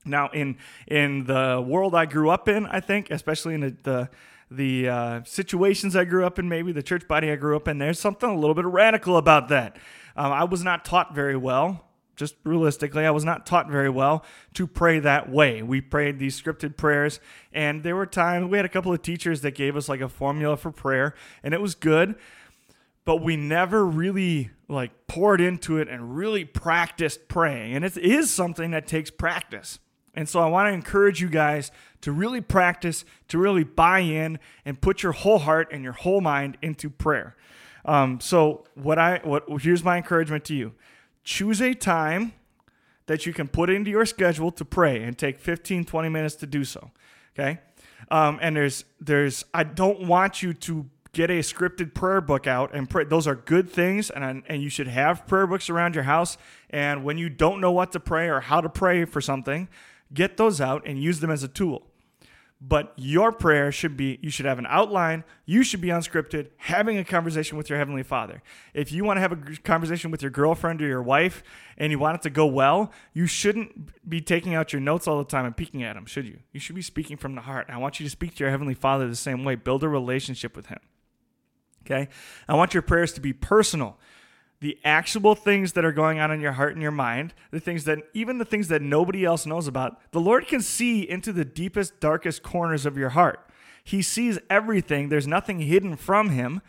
Now 0.05 0.29
in 0.31 0.57
in 0.89 1.27
the 1.27 1.65
world 1.65 1.95
i 1.95 2.07
grew 2.07 2.29
up 2.29 2.49
in 2.49 2.67
i 2.67 2.81
think 2.81 3.09
especially 3.13 3.55
in 3.55 3.61
the, 3.61 3.77
the 3.85 4.11
the 4.57 4.89
uh, 4.89 5.21
situations 5.25 5.97
I 5.97 6.05
grew 6.05 6.27
up 6.27 6.39
in, 6.39 6.49
maybe 6.49 6.73
the 6.73 6.83
church 6.83 7.09
body 7.09 7.31
I 7.31 7.37
grew 7.37 7.57
up 7.57 7.69
in, 7.69 7.79
there's 7.79 7.99
something 7.99 8.29
a 8.29 8.35
little 8.35 8.55
bit 8.55 8.67
radical 8.67 9.17
about 9.17 9.49
that. 9.49 9.77
Um, 10.17 10.33
I 10.33 10.45
was 10.45 10.63
not 10.63 10.85
taught 10.85 11.15
very 11.15 11.37
well, 11.37 11.85
just 12.17 12.35
realistically, 12.45 13.07
I 13.07 13.11
was 13.11 13.25
not 13.25 13.47
taught 13.47 13.69
very 13.69 13.89
well 13.89 14.25
to 14.55 14.67
pray 14.67 14.99
that 15.01 15.31
way. 15.31 15.63
We 15.63 15.81
prayed 15.81 16.19
these 16.19 16.41
scripted 16.41 16.77
prayers, 16.77 17.21
and 17.53 17.83
there 17.83 17.97
were 17.97 18.07
times 18.07 18.51
we 18.51 18.59
had 18.59 18.67
a 18.67 18.71
couple 18.71 18.93
of 18.93 19.03
teachers 19.03 19.41
that 19.41 19.55
gave 19.55 19.77
us 19.77 19.89
like 19.89 20.01
a 20.01 20.09
formula 20.09 20.57
for 20.57 20.71
prayer, 20.71 21.15
and 21.43 21.55
it 21.55 21.61
was 21.61 21.75
good, 21.75 22.15
but 23.05 23.23
we 23.23 23.37
never 23.37 23.85
really 23.85 24.51
like 24.69 25.07
poured 25.07 25.41
into 25.41 25.79
it 25.79 25.89
and 25.89 26.17
really 26.17 26.45
practiced 26.45 27.29
praying. 27.29 27.75
And 27.75 27.85
it 27.85 27.97
is 27.97 28.31
something 28.31 28.71
that 28.71 28.87
takes 28.87 29.11
practice. 29.11 29.79
And 30.15 30.29
so 30.29 30.41
I 30.41 30.47
want 30.47 30.69
to 30.69 30.73
encourage 30.73 31.21
you 31.21 31.29
guys 31.29 31.71
to 32.03 32.13
really 32.13 32.41
practice, 32.41 33.05
to 33.29 33.39
really 33.39 33.65
buy 33.65 34.01
in, 34.01 34.39
and 34.65 34.81
put 34.81 35.03
your 35.03 35.13
whole 35.13 35.39
heart 35.39 35.69
and 35.73 35.83
your 35.83 35.95
whole 35.95 36.21
mind 36.21 36.59
into 36.61 36.91
prayer. 36.91 37.35
Um, 37.85 38.21
so 38.21 38.65
what 38.75 38.99
I 38.99 39.21
what 39.25 39.45
here's 39.61 39.83
my 39.83 39.97
encouragement 39.97 40.45
to 40.47 40.55
you: 40.55 40.75
choose 41.25 41.61
a 41.61 41.75
time 41.75 42.33
that 43.07 43.27
you 43.27 43.33
can 43.33 43.49
put 43.49 43.69
into 43.71 43.91
your 43.91 44.07
schedule 44.07 44.53
to 44.53 44.65
pray 44.65 45.03
and 45.03 45.19
take 45.19 45.39
15 45.39 45.85
20 45.85 46.09
minutes 46.09 46.37
to 46.37 46.47
do 46.47 46.65
so 46.65 46.91
okay? 47.39 47.61
Um, 48.11 48.39
and 48.41 48.57
there's 48.57 48.85
there's 49.01 49.45
i 49.55 49.65
don't 49.65 50.07
want 50.07 50.43
you 50.43 50.53
to 50.55 50.89
get 51.13 51.31
a 51.31 51.41
scripted 51.41 51.93
prayer 51.93 52.21
book 52.21 52.47
out 52.47 52.75
and 52.75 52.89
pray. 52.89 53.05
Those 53.05 53.27
are 53.27 53.35
good 53.35 53.69
things 53.69 54.09
and, 54.11 54.43
and 54.49 54.63
you 54.63 54.71
should 54.71 54.89
have 54.89 55.27
prayer 55.27 55.47
books 55.47 55.69
around 55.69 55.95
your 55.95 56.05
house. 56.05 56.39
And 56.71 57.05
when 57.05 57.19
you 57.19 57.29
don't 57.29 57.61
know 57.61 57.71
what 57.71 57.93
to 57.93 58.01
pray 58.01 58.29
or 58.29 58.41
how 58.41 58.63
to 58.63 58.69
pray 58.69 59.05
for 59.05 59.21
something 59.21 59.69
get 60.13 60.37
those 60.37 60.61
out 60.61 60.83
and 60.87 61.03
use 61.03 61.21
them 61.21 61.31
as 61.31 61.43
a 61.43 61.49
tool 61.49 61.87
but 62.65 62.93
your 62.97 63.33
prayer 63.33 63.73
should 63.73 63.97
be 63.97 64.21
you 64.23 64.31
should 64.31 64.47
have 64.47 64.61
an 64.61 64.67
outline. 64.69 65.25
You 65.45 65.65
should 65.65 65.81
be 65.81 65.89
unscripted 65.89 66.51
having 66.59 66.97
a 66.97 67.05
conversation 67.05 67.59
with 67.59 67.69
your 67.69 67.77
heavenly 67.77 68.05
father. 68.05 68.41
If 68.73 68.93
you 68.93 69.03
want 69.03 69.17
to 69.17 69.21
have 69.21 69.33
a 69.33 69.57
conversation 69.65 70.13
with 70.13 70.23
your 70.23 70.31
girlfriend 70.31 70.81
or 70.81 70.87
your 70.87 71.03
wife 71.03 71.43
and 71.77 71.91
you 71.91 71.99
want 71.99 72.17
it 72.17 72.23
to 72.23 72.31
go 72.31 72.47
well 72.47 72.93
you 73.13 73.27
shouldn't 73.27 74.09
be 74.09 74.21
taking 74.21 74.55
out 74.55 74.73
your 74.73 74.81
notes 74.81 75.09
all 75.09 75.19
the 75.19 75.25
time 75.25 75.45
and 75.45 75.57
peeking 75.57 75.83
at 75.83 75.95
them 75.95 76.07
should 76.07 76.25
you? 76.25 76.39
You 76.53 76.61
should 76.61 76.77
be 76.77 76.83
speaking 76.83 77.17
from 77.17 77.35
the 77.35 77.41
heart. 77.41 77.67
I 77.69 77.79
want 77.79 77.99
you 77.99 78.07
to 78.07 78.11
speak 78.11 78.37
to 78.37 78.45
your 78.45 78.51
heavenly 78.51 78.75
father 78.75 79.09
the 79.09 79.17
same 79.17 79.43
way. 79.43 79.57
Build 79.57 79.83
a 79.83 79.89
relationship 79.89 80.55
with 80.55 80.67
him. 80.67 80.79
Okay? 81.85 82.09
I 82.49 82.55
want 82.55 82.75
your 82.75 82.83
prayers 82.83 83.13
to 83.15 83.21
be 83.21 83.33
personal 83.33 83.99
the 84.63 84.79
actual 84.85 85.35
things 85.35 85.73
that 85.73 85.85
are 85.85 85.93
going 85.93 86.21
on 86.21 86.31
in 86.31 86.41
your 86.41 86.53
heart 86.53 86.73
and 86.73 86.81
your 86.81 86.93
mind, 86.93 87.35
the 87.51 87.59
things 87.59 87.83
that 87.83 87.99
even 88.15 88.39
the 88.39 88.45
things 88.45 88.69
that 88.69 88.81
nobody 88.81 89.25
else 89.25 89.45
knows 89.45 89.67
about, 89.67 90.01
the 90.13 90.21
Lord 90.21 90.47
can 90.47 90.61
see 90.61 91.03
into 91.03 91.33
the 91.33 91.45
deepest, 91.45 91.99
darkest 91.99 92.45
corners 92.45 92.87
of 92.87 92.97
your 92.97 93.11
heart. 93.11 93.51
He 93.83 94.03
sees 94.03 94.39
everything, 94.49 95.09
there's 95.09 95.27
nothing 95.27 95.59
hidden 95.59 95.97
from 95.97 96.31
Him. 96.31 96.63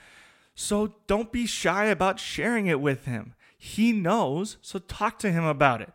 So 0.56 0.96
don't 1.06 1.32
be 1.32 1.46
shy 1.46 1.86
about 1.86 2.20
sharing 2.20 2.66
it 2.66 2.82
with 2.82 3.06
Him. 3.06 3.36
He 3.56 3.92
knows, 3.92 4.58
so 4.64 4.80
talk 4.80 5.20
to 5.20 5.32
Him 5.32 5.44
about 5.44 5.80
it. 5.80 5.94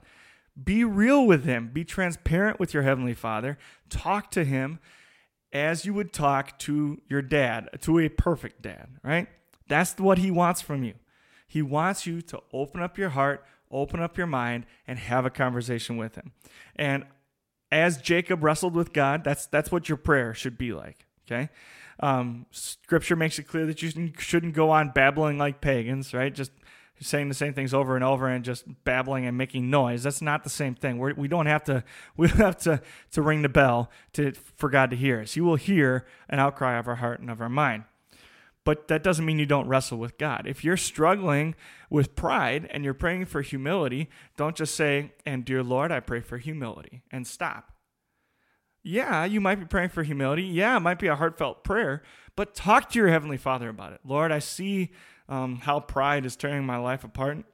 Be 0.63 0.85
real 0.85 1.27
with 1.27 1.45
Him, 1.45 1.71
be 1.73 1.85
transparent 1.85 2.61
with 2.61 2.73
your 2.73 2.85
Heavenly 2.85 3.15
Father. 3.15 3.59
Talk 3.91 4.31
to 4.31 4.45
Him 4.45 4.79
as 5.53 5.85
you 5.85 5.95
would 5.95 6.13
talk 6.13 6.61
to 6.61 7.01
your 7.09 7.23
dad, 7.23 7.71
to 7.81 7.99
a 7.99 8.09
perfect 8.09 8.63
dad, 8.63 8.87
right? 9.03 9.27
That's 9.67 9.99
what 9.99 10.19
He 10.19 10.31
wants 10.31 10.61
from 10.61 10.85
you. 10.85 10.95
He 11.49 11.63
wants 11.63 12.07
you 12.07 12.21
to 12.23 12.41
open 12.53 12.83
up 12.83 12.99
your 12.99 13.09
heart, 13.09 13.45
open 13.71 14.01
up 14.01 14.19
your 14.19 14.27
mind, 14.27 14.67
and 14.87 14.99
have 14.99 15.25
a 15.25 15.31
conversation 15.31 15.97
with 15.97 16.15
Him. 16.15 16.33
And 16.77 17.07
as 17.73 17.97
Jacob 17.97 18.45
wrestled 18.45 18.75
with 18.75 18.93
God, 18.93 19.25
that's 19.25 19.47
that's 19.47 19.73
what 19.73 19.89
your 19.89 19.97
prayer 19.97 20.35
should 20.35 20.59
be 20.59 20.73
like. 20.73 21.07
Okay, 21.27 21.49
um, 22.01 22.47
Scripture 22.51 23.17
makes 23.17 23.39
it 23.39 23.45
clear 23.45 23.67
that 23.67 23.83
you 23.83 24.13
shouldn't 24.19 24.55
go 24.55 24.71
on 24.71 24.91
babbling 24.91 25.39
like 25.39 25.61
pagans, 25.61 26.13
right? 26.13 26.35
Just 26.35 26.53
saying 27.01 27.29
the 27.29 27.35
same 27.35 27.55
things 27.55 27.73
over 27.73 27.95
and 27.95 28.05
over 28.05 28.29
and 28.29 28.45
just 28.45 28.65
babbling 28.85 29.25
and 29.25 29.39
making 29.39 29.71
noise. 29.71 30.03
That's 30.03 30.21
not 30.21 30.45
the 30.45 30.51
same 30.51 30.75
thing. 30.75 30.99
We're, 30.99 31.15
we 31.15 31.29
do 31.29 31.37
not 31.37 31.47
have 31.47 31.65
to 31.65 31.85
we 32.17 32.29
don't 32.29 32.39
have 32.39 32.59
to 32.59 32.83
to 33.13 33.23
ring 33.23 33.41
the 33.41 33.49
bell 33.49 33.91
to 34.13 34.33
for 34.33 34.69
God 34.69 34.91
to 34.91 34.97
hear 34.97 35.23
us. 35.23 35.33
He 35.33 35.41
will 35.41 35.57
hear 35.57 36.07
an 36.29 36.39
outcry 36.41 36.79
of 36.79 36.89
our 36.89 36.97
heart 36.97 37.21
and 37.21 37.31
of 37.31 37.41
our 37.41 37.49
mind 37.49 37.85
but 38.69 38.89
that 38.89 39.03
doesn't 39.03 39.25
mean 39.25 39.39
you 39.39 39.47
don't 39.47 39.67
wrestle 39.67 39.97
with 39.97 40.19
God. 40.19 40.47
If 40.47 40.63
you're 40.63 40.77
struggling 40.77 41.55
with 41.89 42.15
pride 42.15 42.69
and 42.71 42.85
you're 42.85 42.93
praying 42.93 43.25
for 43.25 43.41
humility, 43.41 44.11
don't 44.37 44.55
just 44.55 44.75
say, 44.75 45.13
and 45.25 45.43
dear 45.43 45.63
Lord, 45.63 45.91
I 45.91 46.01
pray 46.01 46.21
for 46.21 46.37
humility, 46.37 47.01
and 47.11 47.27
stop. 47.27 47.73
Yeah, 48.83 49.25
you 49.25 49.41
might 49.41 49.55
be 49.55 49.65
praying 49.65 49.89
for 49.89 50.03
humility. 50.03 50.43
Yeah, 50.43 50.77
it 50.77 50.81
might 50.81 50.99
be 50.99 51.07
a 51.07 51.17
heartfelt 51.17 51.65
prayer, 51.65 52.03
but 52.37 52.55
talk 52.55 52.91
to 52.91 52.99
your 52.99 53.09
Heavenly 53.09 53.39
Father 53.39 53.71
about 53.71 53.95
it. 53.95 54.01
Lord, 54.05 54.33
I 54.33 54.39
see 54.39 54.91
um, 55.31 55.61
how 55.63 55.81
pride 55.81 56.27
is 56.27 56.37
tearing 56.37 56.67
my 56.67 56.77
life 56.77 57.05
apart. 57.05 57.47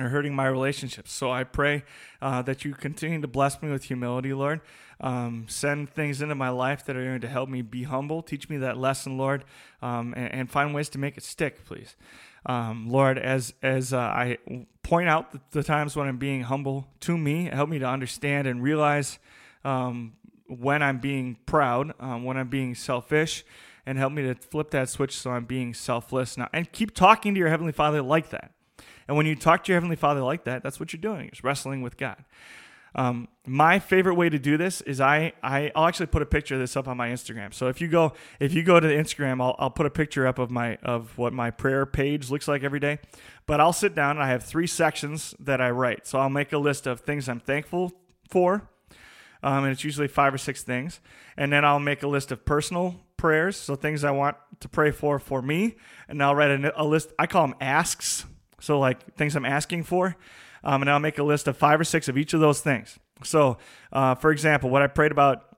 Or 0.00 0.08
hurting 0.08 0.34
my 0.34 0.46
relationships. 0.46 1.12
So 1.12 1.30
I 1.30 1.44
pray 1.44 1.84
uh, 2.20 2.42
that 2.42 2.64
you 2.64 2.74
continue 2.74 3.20
to 3.20 3.28
bless 3.28 3.60
me 3.62 3.70
with 3.70 3.84
humility, 3.84 4.32
Lord. 4.32 4.60
Um, 5.00 5.46
send 5.48 5.90
things 5.90 6.20
into 6.20 6.34
my 6.34 6.50
life 6.50 6.84
that 6.84 6.96
are 6.96 7.04
going 7.04 7.22
to 7.22 7.28
help 7.28 7.48
me 7.48 7.62
be 7.62 7.84
humble. 7.84 8.22
Teach 8.22 8.48
me 8.50 8.58
that 8.58 8.76
lesson, 8.76 9.16
Lord, 9.16 9.44
um, 9.80 10.12
and, 10.14 10.32
and, 10.32 10.50
find 10.50 10.74
ways 10.74 10.90
to 10.90 10.98
make 10.98 11.16
it 11.16 11.22
stick, 11.22 11.64
please. 11.64 11.96
Um, 12.44 12.90
Lord, 12.90 13.18
as 13.18 13.54
as 13.62 13.94
uh, 13.94 13.98
I 13.98 14.38
point 14.82 15.08
out 15.08 15.32
the, 15.32 15.40
the, 15.52 15.62
times 15.62 15.96
when 15.96 16.06
I'm 16.06 16.18
being 16.18 16.42
humble 16.42 16.86
to 17.00 17.16
me, 17.16 17.46
help 17.46 17.70
me 17.70 17.78
to 17.78 17.86
understand 17.86 18.46
and 18.46 18.62
realize 18.62 19.18
um, 19.64 20.12
when 20.46 20.82
I'm 20.82 20.98
being 20.98 21.38
proud, 21.46 21.94
um, 21.98 22.24
when 22.24 22.36
I'm 22.36 22.48
being 22.48 22.74
selfish, 22.74 23.44
and 23.86 23.96
help 23.96 24.12
me 24.12 24.22
to 24.22 24.34
flip 24.34 24.70
that 24.70 24.88
switch 24.88 25.16
so 25.16 25.30
I'm 25.30 25.44
being 25.44 25.72
selfless 25.74 26.36
now. 26.36 26.48
And 26.52 26.70
keep 26.70 26.94
talking 26.94 27.34
to 27.34 27.38
your 27.38 27.48
heavenly 27.48 27.72
Father 27.72 28.02
like 28.02 28.30
that. 28.30 28.52
And 29.10 29.16
when 29.16 29.26
you 29.26 29.34
talk 29.34 29.64
to 29.64 29.72
your 29.72 29.76
Heavenly 29.76 29.96
Father 29.96 30.20
like 30.20 30.44
that, 30.44 30.62
that's 30.62 30.78
what 30.78 30.92
you're 30.92 31.00
doing, 31.00 31.30
is 31.32 31.42
wrestling 31.42 31.82
with 31.82 31.96
God. 31.96 32.24
Um, 32.94 33.26
my 33.44 33.80
favorite 33.80 34.14
way 34.14 34.28
to 34.28 34.38
do 34.38 34.56
this 34.56 34.82
is 34.82 35.00
I, 35.00 35.32
I 35.42 35.72
will 35.74 35.86
actually 35.86 36.06
put 36.06 36.22
a 36.22 36.26
picture 36.26 36.54
of 36.54 36.60
this 36.60 36.76
up 36.76 36.86
on 36.86 36.96
my 36.96 37.08
Instagram. 37.08 37.52
So 37.52 37.66
if 37.66 37.80
you 37.80 37.88
go 37.88 38.12
if 38.38 38.54
you 38.54 38.62
go 38.62 38.78
to 38.78 38.86
the 38.86 38.94
Instagram, 38.94 39.42
I'll, 39.42 39.56
I'll 39.58 39.70
put 39.70 39.84
a 39.86 39.90
picture 39.90 40.28
up 40.28 40.38
of 40.38 40.52
my 40.52 40.76
of 40.84 41.18
what 41.18 41.32
my 41.32 41.50
prayer 41.50 41.86
page 41.86 42.30
looks 42.30 42.46
like 42.46 42.62
every 42.62 42.78
day. 42.78 43.00
But 43.46 43.60
I'll 43.60 43.72
sit 43.72 43.96
down 43.96 44.12
and 44.12 44.22
I 44.22 44.28
have 44.28 44.44
three 44.44 44.68
sections 44.68 45.34
that 45.40 45.60
I 45.60 45.70
write. 45.70 46.06
So 46.06 46.20
I'll 46.20 46.30
make 46.30 46.52
a 46.52 46.58
list 46.58 46.86
of 46.86 47.00
things 47.00 47.28
I'm 47.28 47.40
thankful 47.40 47.90
for, 48.28 48.70
um, 49.42 49.64
and 49.64 49.72
it's 49.72 49.82
usually 49.82 50.06
five 50.06 50.32
or 50.32 50.38
six 50.38 50.62
things. 50.62 51.00
And 51.36 51.52
then 51.52 51.64
I'll 51.64 51.80
make 51.80 52.04
a 52.04 52.08
list 52.08 52.30
of 52.30 52.44
personal 52.44 52.94
prayers, 53.16 53.56
so 53.56 53.74
things 53.74 54.04
I 54.04 54.12
want 54.12 54.36
to 54.60 54.68
pray 54.68 54.92
for 54.92 55.18
for 55.18 55.42
me, 55.42 55.78
and 56.08 56.22
I'll 56.22 56.36
write 56.36 56.52
a, 56.52 56.80
a 56.80 56.84
list. 56.84 57.12
I 57.18 57.26
call 57.26 57.48
them 57.48 57.56
asks 57.60 58.24
so, 58.60 58.78
like 58.78 59.14
things 59.16 59.36
I'm 59.36 59.44
asking 59.44 59.84
for. 59.84 60.16
Um, 60.62 60.82
and 60.82 60.90
I'll 60.90 61.00
make 61.00 61.18
a 61.18 61.22
list 61.22 61.48
of 61.48 61.56
five 61.56 61.80
or 61.80 61.84
six 61.84 62.08
of 62.08 62.18
each 62.18 62.34
of 62.34 62.40
those 62.40 62.60
things. 62.60 62.98
So, 63.24 63.56
uh, 63.92 64.14
for 64.14 64.30
example, 64.30 64.70
what 64.70 64.82
I 64.82 64.86
prayed 64.86 65.10
about 65.10 65.49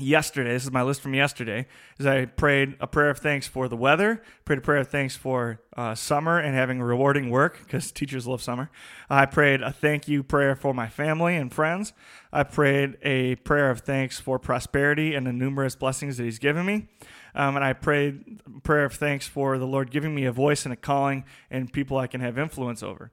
yesterday, 0.00 0.52
this 0.52 0.64
is 0.64 0.70
my 0.70 0.82
list 0.82 1.00
from 1.00 1.14
yesterday, 1.14 1.66
is 1.98 2.06
I 2.06 2.24
prayed 2.24 2.76
a 2.80 2.86
prayer 2.86 3.10
of 3.10 3.18
thanks 3.18 3.46
for 3.46 3.68
the 3.68 3.76
weather, 3.76 4.22
prayed 4.44 4.58
a 4.58 4.62
prayer 4.62 4.80
of 4.80 4.88
thanks 4.88 5.16
for 5.16 5.60
uh, 5.76 5.94
summer 5.94 6.38
and 6.38 6.54
having 6.54 6.80
rewarding 6.80 7.30
work 7.30 7.58
because 7.58 7.92
teachers 7.92 8.26
love 8.26 8.42
summer. 8.42 8.70
I 9.08 9.26
prayed 9.26 9.62
a 9.62 9.72
thank 9.72 10.08
you 10.08 10.22
prayer 10.22 10.56
for 10.56 10.74
my 10.74 10.88
family 10.88 11.36
and 11.36 11.52
friends. 11.52 11.92
I 12.32 12.42
prayed 12.42 12.98
a 13.02 13.36
prayer 13.36 13.70
of 13.70 13.80
thanks 13.80 14.18
for 14.18 14.38
prosperity 14.38 15.14
and 15.14 15.26
the 15.26 15.32
numerous 15.32 15.74
blessings 15.76 16.16
that 16.16 16.24
He's 16.24 16.38
given 16.38 16.66
me. 16.66 16.88
Um, 17.34 17.56
and 17.56 17.64
I 17.64 17.72
prayed 17.72 18.40
a 18.46 18.60
prayer 18.60 18.84
of 18.84 18.94
thanks 18.94 19.26
for 19.26 19.58
the 19.58 19.66
Lord 19.66 19.90
giving 19.90 20.14
me 20.14 20.24
a 20.24 20.32
voice 20.32 20.64
and 20.64 20.72
a 20.72 20.76
calling 20.76 21.24
and 21.50 21.72
people 21.72 21.96
I 21.96 22.06
can 22.06 22.20
have 22.20 22.38
influence 22.38 22.82
over. 22.82 23.12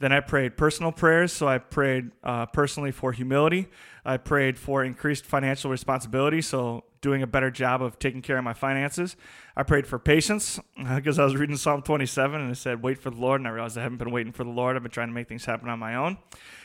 Then 0.00 0.12
I 0.12 0.20
prayed 0.20 0.56
personal 0.56 0.92
prayers. 0.92 1.32
So 1.32 1.46
I 1.46 1.58
prayed 1.58 2.10
uh, 2.24 2.46
personally 2.46 2.90
for 2.90 3.12
humility. 3.12 3.68
I 4.04 4.16
prayed 4.16 4.58
for 4.58 4.82
increased 4.82 5.26
financial 5.26 5.70
responsibility. 5.70 6.40
So 6.40 6.84
doing 7.02 7.22
a 7.22 7.26
better 7.26 7.50
job 7.50 7.82
of 7.82 7.98
taking 7.98 8.22
care 8.22 8.38
of 8.38 8.44
my 8.44 8.52
finances. 8.52 9.16
I 9.56 9.62
prayed 9.62 9.86
for 9.86 9.98
patience 9.98 10.58
because 10.94 11.18
I 11.18 11.24
was 11.24 11.36
reading 11.36 11.56
Psalm 11.56 11.82
27 11.82 12.40
and 12.40 12.50
it 12.50 12.56
said, 12.56 12.82
Wait 12.82 12.98
for 12.98 13.10
the 13.10 13.16
Lord. 13.16 13.40
And 13.40 13.48
I 13.48 13.50
realized 13.50 13.76
I 13.76 13.82
haven't 13.82 13.98
been 13.98 14.10
waiting 14.10 14.32
for 14.32 14.44
the 14.44 14.50
Lord. 14.50 14.76
I've 14.76 14.82
been 14.82 14.90
trying 14.90 15.08
to 15.08 15.14
make 15.14 15.28
things 15.28 15.44
happen 15.44 15.68
on 15.68 15.78
my 15.78 15.94
own. 15.94 16.18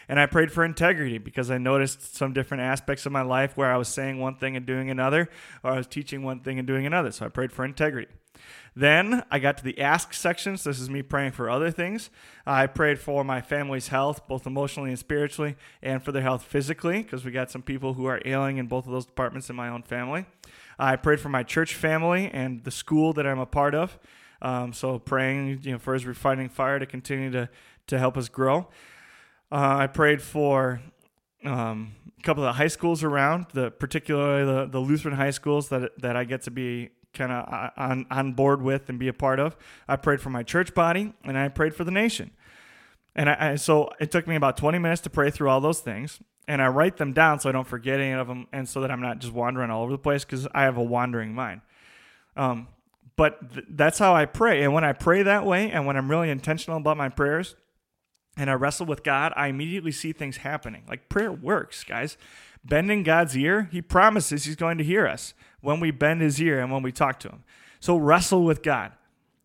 And 0.08 0.20
I 0.20 0.28
prayed 0.28 0.52
for 0.52 0.64
integrity 0.64 1.18
because 1.18 1.52
I 1.52 1.58
noticed 1.58 2.16
some 2.16 2.32
different 2.32 2.62
aspects 2.62 3.06
of 3.06 3.12
my 3.12 3.24
life 3.24 3.58
where 3.58 3.72
I 3.72 3.78
was 3.78 3.88
saying 3.88 4.20
one 4.20 4.36
thing 4.36 4.56
and 4.56 4.66
doing 4.66 4.90
another, 4.90 5.30
or 5.64 5.72
I 5.72 5.78
was 5.78 5.88
teaching 5.88 6.24
one 6.24 6.40
thing 6.42 6.60
and 6.60 6.68
doing 6.68 6.86
another. 6.86 7.12
So 7.12 7.26
I 7.26 7.30
prayed 7.30 7.52
for 7.52 7.66
integrity. 7.66 8.08
Then 8.76 9.24
I 9.32 9.40
got 9.40 9.58
to 9.58 9.64
the 9.64 9.80
ask 9.80 10.14
sections. 10.14 10.64
This 10.64 10.80
is 10.80 10.90
me 10.90 11.02
praying 11.02 11.32
for 11.32 11.50
other 11.50 11.72
things. 11.72 12.10
I 12.46 12.68
prayed 12.68 13.00
for 13.00 13.24
my 13.24 13.42
family's 13.42 13.88
health, 13.88 14.28
both 14.28 14.46
emotionally 14.46 14.90
and 14.90 15.00
spiritually, 15.00 15.56
and 15.82 16.04
for 16.04 16.12
their 16.12 16.22
health 16.22 16.44
physically, 16.44 17.02
because 17.02 17.24
we 17.24 17.32
got 17.32 17.50
some 17.50 17.62
people 17.62 17.94
who 17.94 18.06
are 18.06 18.22
ailing 18.26 18.58
in 18.58 18.68
both 18.68 18.86
of 18.86 18.92
those 18.92 19.06
departments 19.06 19.50
in 19.50 19.56
my 19.56 19.70
own 19.70 19.82
family. 19.82 20.26
I 20.78 20.98
prayed 20.98 21.22
for 21.22 21.30
my 21.30 21.44
church 21.44 21.74
family 21.74 22.30
and 22.34 22.64
the 22.64 22.72
school 22.72 23.14
that 23.14 23.26
I'm 23.26 23.40
a 23.40 23.46
part 23.46 23.74
of. 23.74 23.98
Um, 24.42 24.74
so 24.74 25.00
praying, 25.00 25.62
you 25.64 25.72
know, 25.72 25.80
for 25.80 25.94
His 25.94 26.06
refining 26.06 26.50
fire 26.50 26.78
to 26.78 26.86
continue 26.86 27.32
to 27.32 27.50
to 27.88 28.00
help 28.00 28.18
us 28.18 28.30
grow. 28.30 28.68
Uh, 29.52 29.78
I 29.80 29.88
prayed 29.88 30.22
for 30.22 30.82
um, 31.44 31.94
a 32.20 32.24
couple 32.24 32.44
of 32.44 32.48
the 32.50 32.54
high 32.54 32.68
schools 32.68 33.04
around, 33.04 33.48
the 33.54 33.72
particularly 33.72 34.46
the, 34.46 34.66
the 34.66 34.80
Lutheran 34.80 35.16
high 35.16 35.30
schools 35.32 35.70
that 35.70 35.98
that 36.02 36.16
I 36.16 36.24
get 36.24 36.42
to 36.44 36.52
be 36.52 36.90
kind 37.16 37.32
of 37.32 37.52
uh, 37.52 37.70
on 37.78 38.06
on 38.12 38.34
board 38.34 38.62
with 38.62 38.90
and 38.90 39.00
be 39.00 39.08
a 39.08 39.14
part 39.14 39.40
of. 39.40 39.56
I 39.88 39.96
prayed 39.96 40.22
for 40.22 40.30
my 40.30 40.44
church 40.44 40.74
body 40.74 41.14
and 41.24 41.38
I 41.38 41.48
prayed 41.50 41.74
for 41.74 41.84
the 41.84 41.92
nation. 41.92 42.32
And 43.16 43.30
I, 43.30 43.52
I, 43.52 43.56
so 43.56 43.90
it 44.00 44.12
took 44.12 44.28
me 44.28 44.36
about 44.36 44.58
20 44.58 44.78
minutes 44.78 45.02
to 45.04 45.10
pray 45.10 45.32
through 45.32 45.50
all 45.50 45.62
those 45.62 45.80
things, 45.80 46.20
and 46.48 46.62
I 46.62 46.68
write 46.68 46.98
them 46.98 47.14
down 47.14 47.40
so 47.40 47.48
I 47.48 47.54
don't 47.54 47.68
forget 47.68 48.00
any 48.00 48.12
of 48.12 48.28
them, 48.28 48.48
and 48.52 48.68
so 48.68 48.82
that 48.82 48.92
I'm 48.92 49.02
not 49.02 49.20
just 49.20 49.34
wandering 49.34 49.72
all 49.72 49.84
over 49.84 49.94
the 49.94 49.98
place 49.98 50.26
because 50.26 50.48
I 50.54 50.64
have 50.64 50.78
a 50.78 50.84
wandering 50.84 51.34
mind. 51.34 51.62
Um, 52.36 52.68
but 53.16 53.54
th- 53.54 53.66
that's 53.70 54.00
how 54.00 54.14
I 54.14 54.26
pray, 54.26 54.64
and 54.64 54.74
when 54.74 54.84
I 54.84 54.92
pray 54.92 55.24
that 55.24 55.46
way, 55.46 55.72
and 55.72 55.86
when 55.86 55.96
I'm 55.96 56.12
really 56.12 56.30
intentional 56.30 56.78
about 56.78 56.98
my 56.98 57.08
prayers, 57.08 57.56
and 58.38 58.50
I 58.50 58.54
wrestle 58.54 58.86
with 58.86 59.02
God, 59.02 59.32
I 59.38 59.48
immediately 59.48 59.94
see 59.94 60.12
things 60.12 60.38
happening. 60.38 60.84
Like 60.90 61.08
prayer 61.08 61.32
works, 61.32 61.86
guys. 61.86 62.18
Bending 62.66 63.04
God's 63.04 63.38
ear, 63.38 63.70
He 63.72 63.82
promises 63.82 64.46
He's 64.46 64.56
going 64.56 64.78
to 64.80 64.84
hear 64.84 65.08
us 65.08 65.34
when 65.62 65.80
we 65.80 65.92
bend 65.92 66.22
His 66.22 66.42
ear 66.42 66.60
and 66.60 66.72
when 66.72 66.82
we 66.82 66.92
talk 66.92 67.20
to 67.22 67.30
Him. 67.30 67.44
So 67.80 67.96
wrestle 67.96 68.44
with 68.44 68.64
God. 68.64 68.92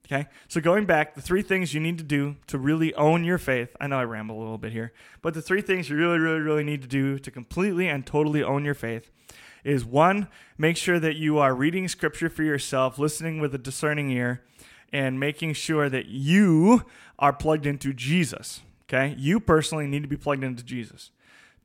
Okay? 0.06 0.26
So 0.48 0.61
going 0.61 0.87
back, 0.87 1.14
the 1.14 1.22
three 1.22 1.42
things 1.42 1.72
you 1.72 1.80
need 1.80 1.98
to 1.98 2.04
do 2.04 2.37
to 2.48 2.59
really 2.59 2.92
own 2.94 3.22
your 3.22 3.38
faith. 3.38 3.76
I 3.80 3.87
know 3.87 3.98
I 3.98 4.04
ramble 4.04 4.38
a 4.38 4.40
little 4.40 4.59
bit 4.59 4.72
here, 4.72 4.92
but 5.22 5.35
the 5.35 5.42
three 5.42 5.61
things 5.61 5.88
you 5.88 5.96
really, 5.96 6.18
really, 6.18 6.40
really 6.40 6.64
need 6.64 6.83
to 6.83 6.88
do 6.88 7.18
to 7.18 7.30
completely 7.30 7.88
and 7.88 8.04
totally 8.04 8.42
own 8.42 8.64
your 8.64 8.74
faith 8.74 9.11
is 9.62 9.85
one, 9.85 10.26
make 10.59 10.76
sure 10.76 10.98
that 10.98 11.16
you 11.16 11.38
are 11.38 11.54
reading 11.54 11.87
scripture 11.87 12.30
for 12.30 12.42
yourself, 12.42 12.98
listening 12.98 13.40
with 13.40 13.54
a 13.54 13.59
discerning 13.59 14.11
ear, 14.11 14.42
and 14.92 15.20
making 15.20 15.52
sure 15.52 15.88
that 15.88 16.06
you 16.06 16.83
are 17.18 17.33
plugged 17.33 17.66
into 17.66 17.92
Jesus. 17.92 18.62
Okay? 18.88 19.14
You 19.16 19.38
personally 19.38 19.87
need 19.87 20.02
to 20.02 20.09
be 20.09 20.16
plugged 20.16 20.42
into 20.42 20.64
Jesus. 20.64 21.11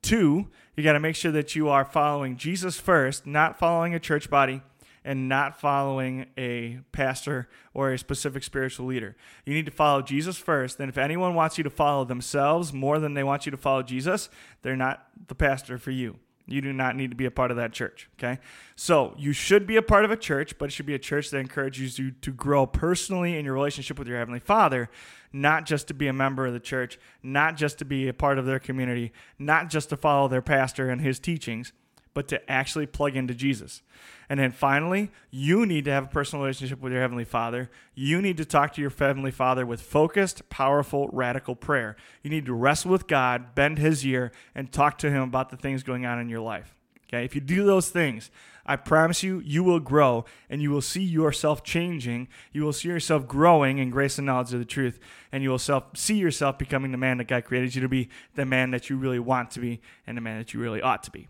Two, 0.06 0.50
you 0.76 0.84
got 0.84 0.94
to 0.94 1.00
make 1.00 1.16
sure 1.16 1.32
that 1.32 1.56
you 1.56 1.68
are 1.68 1.84
following 1.84 2.38
Jesus 2.38 2.80
first, 2.80 3.26
not 3.26 3.58
following 3.58 3.96
a 3.96 4.00
church 4.00 4.30
body 4.30 4.62
and 5.04 5.28
not 5.28 5.60
following 5.60 6.28
a 6.38 6.78
pastor 6.92 7.50
or 7.74 7.92
a 7.92 7.98
specific 7.98 8.44
spiritual 8.44 8.86
leader. 8.86 9.16
You 9.48 9.56
need 9.56 9.66
to 9.66 9.72
follow 9.72 10.04
Jesus 10.04 10.38
first. 10.38 10.80
And 10.80 10.90
if 10.90 11.00
anyone 11.00 11.34
wants 11.34 11.58
you 11.58 11.64
to 11.64 11.72
follow 11.72 12.06
themselves 12.06 12.72
more 12.72 13.00
than 13.00 13.16
they 13.16 13.24
want 13.24 13.48
you 13.48 13.52
to 13.52 13.58
follow 13.58 13.82
Jesus, 13.82 14.30
they're 14.62 14.76
not 14.76 15.08
the 15.28 15.34
pastor 15.34 15.80
for 15.80 15.90
you. 15.90 16.20
You 16.48 16.62
do 16.62 16.72
not 16.74 16.96
need 16.96 17.10
to 17.10 17.16
be 17.16 17.26
a 17.26 17.32
part 17.32 17.52
of 17.52 17.58
that 17.58 17.74
church. 17.74 18.10
Okay. 18.20 18.40
So 18.76 19.16
you 19.18 19.34
should 19.34 19.66
be 19.66 19.78
a 19.78 19.82
part 19.82 20.06
of 20.06 20.12
a 20.12 20.18
church, 20.18 20.58
but 20.58 20.66
it 20.66 20.72
should 20.72 20.86
be 20.86 20.94
a 20.94 21.00
church 21.00 21.32
that 21.32 21.40
encourages 21.40 21.98
you 21.98 22.12
to 22.22 22.32
grow 22.32 22.66
personally 22.66 23.38
in 23.38 23.46
your 23.46 23.54
relationship 23.54 23.98
with 23.98 24.08
your 24.08 24.18
Heavenly 24.18 24.40
Father, 24.40 24.90
not 25.34 25.66
just 25.66 25.88
to 25.88 25.94
be 25.94 26.08
a 26.08 26.14
member 26.14 26.46
of 26.46 26.54
the 26.54 26.60
church, 26.60 27.00
not 27.24 27.58
just 27.58 27.80
to 27.80 27.86
be 27.86 28.08
a 28.08 28.14
part 28.14 28.38
of 28.38 28.46
their 28.46 28.60
community, 28.60 29.12
not 29.40 29.70
just 29.70 29.90
to 29.90 29.98
follow 29.98 30.28
their 30.28 30.42
pastor 30.42 30.90
and 30.90 31.02
his 31.02 31.20
teachings, 31.20 31.74
but 32.16 32.28
to 32.30 32.52
actually 32.52 32.88
plug 32.88 33.16
into 33.16 33.36
Jesus. 33.36 33.84
And 34.28 34.40
then 34.40 34.52
finally, 34.52 35.12
you 35.30 35.68
need 35.68 35.86
to 35.86 35.92
have 35.92 36.06
a 36.06 36.08
personal 36.08 36.44
relationship 36.44 36.82
with 36.82 36.92
your 36.92 37.02
Heavenly 37.02 37.26
Father. 37.26 37.70
You 37.94 38.22
need 38.24 38.38
to 38.38 38.46
talk 38.46 38.74
to 38.74 38.82
your 38.82 38.90
Heavenly 38.90 39.30
Father 39.30 39.68
with 39.68 39.82
focused, 39.82 40.50
powerful, 40.50 41.10
radical 41.10 41.56
prayer. 41.56 41.96
You 42.24 42.32
need 42.32 42.48
to 42.48 42.54
wrestle 42.54 42.90
with 42.90 43.06
God, 43.06 43.54
bend 43.54 43.78
His 43.78 44.04
ear, 44.04 44.32
and 44.56 44.72
talk 44.72 44.98
to 45.00 45.12
Him 45.12 45.22
about 45.22 45.52
the 45.52 45.58
things 45.58 45.84
going 45.84 46.08
on 46.08 46.20
in 46.20 46.30
your 46.30 46.40
life. 46.40 46.76
Okay, 47.08 47.24
if 47.24 47.36
you 47.36 47.42
do 47.42 47.66
those 47.66 47.90
things, 47.90 48.32
I 48.66 48.78
promise 48.78 49.22
you, 49.22 49.40
you 49.46 49.64
will 49.64 49.80
grow 49.80 50.26
and 50.50 50.60
you 50.60 50.72
will 50.72 50.82
see 50.82 51.04
yourself 51.04 51.64
changing. 51.64 52.28
You 52.52 52.64
will 52.64 52.74
see 52.74 52.88
yourself 52.88 53.28
growing 53.28 53.78
in 53.78 53.92
grace 53.92 54.18
and 54.18 54.26
knowledge 54.26 54.54
of 54.54 54.60
the 54.60 54.66
truth. 54.66 55.00
And 55.32 55.44
you 55.44 55.52
will 55.52 55.60
self, 55.60 55.96
see 55.96 56.16
yourself 56.16 56.58
becoming 56.58 56.92
the 56.92 56.98
man 56.98 57.18
that 57.18 57.28
God 57.28 57.46
created 57.46 57.76
you 57.76 57.82
to 57.82 57.90
be, 57.90 58.10
the 58.34 58.46
man 58.46 58.72
that 58.72 58.90
you 58.90 58.98
really 58.98 59.20
want 59.20 59.52
to 59.52 59.60
be, 59.60 59.82
and 60.08 60.18
the 60.18 60.22
man 60.22 60.40
that 60.40 60.54
you 60.56 60.60
really 60.60 60.82
ought 60.82 61.04
to 61.04 61.12
be. 61.12 61.28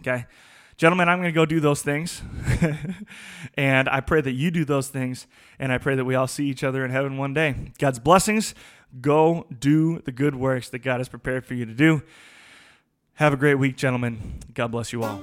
Okay? 0.00 0.26
Gentlemen, 0.76 1.08
I'm 1.10 1.18
going 1.18 1.28
to 1.28 1.32
go 1.32 1.44
do 1.44 1.60
those 1.60 1.82
things. 1.82 2.22
and 3.54 3.88
I 3.88 4.00
pray 4.00 4.22
that 4.22 4.32
you 4.32 4.50
do 4.50 4.64
those 4.64 4.88
things. 4.88 5.26
And 5.58 5.72
I 5.72 5.78
pray 5.78 5.94
that 5.94 6.04
we 6.06 6.14
all 6.14 6.26
see 6.26 6.46
each 6.46 6.64
other 6.64 6.84
in 6.84 6.90
heaven 6.90 7.18
one 7.18 7.34
day. 7.34 7.72
God's 7.78 7.98
blessings. 7.98 8.54
Go 9.00 9.46
do 9.56 10.00
the 10.00 10.12
good 10.12 10.34
works 10.34 10.70
that 10.70 10.78
God 10.78 10.98
has 10.98 11.08
prepared 11.08 11.44
for 11.44 11.54
you 11.54 11.66
to 11.66 11.74
do. 11.74 12.02
Have 13.14 13.34
a 13.34 13.36
great 13.36 13.56
week, 13.56 13.76
gentlemen. 13.76 14.40
God 14.54 14.68
bless 14.68 14.92
you 14.92 15.02
all. 15.02 15.22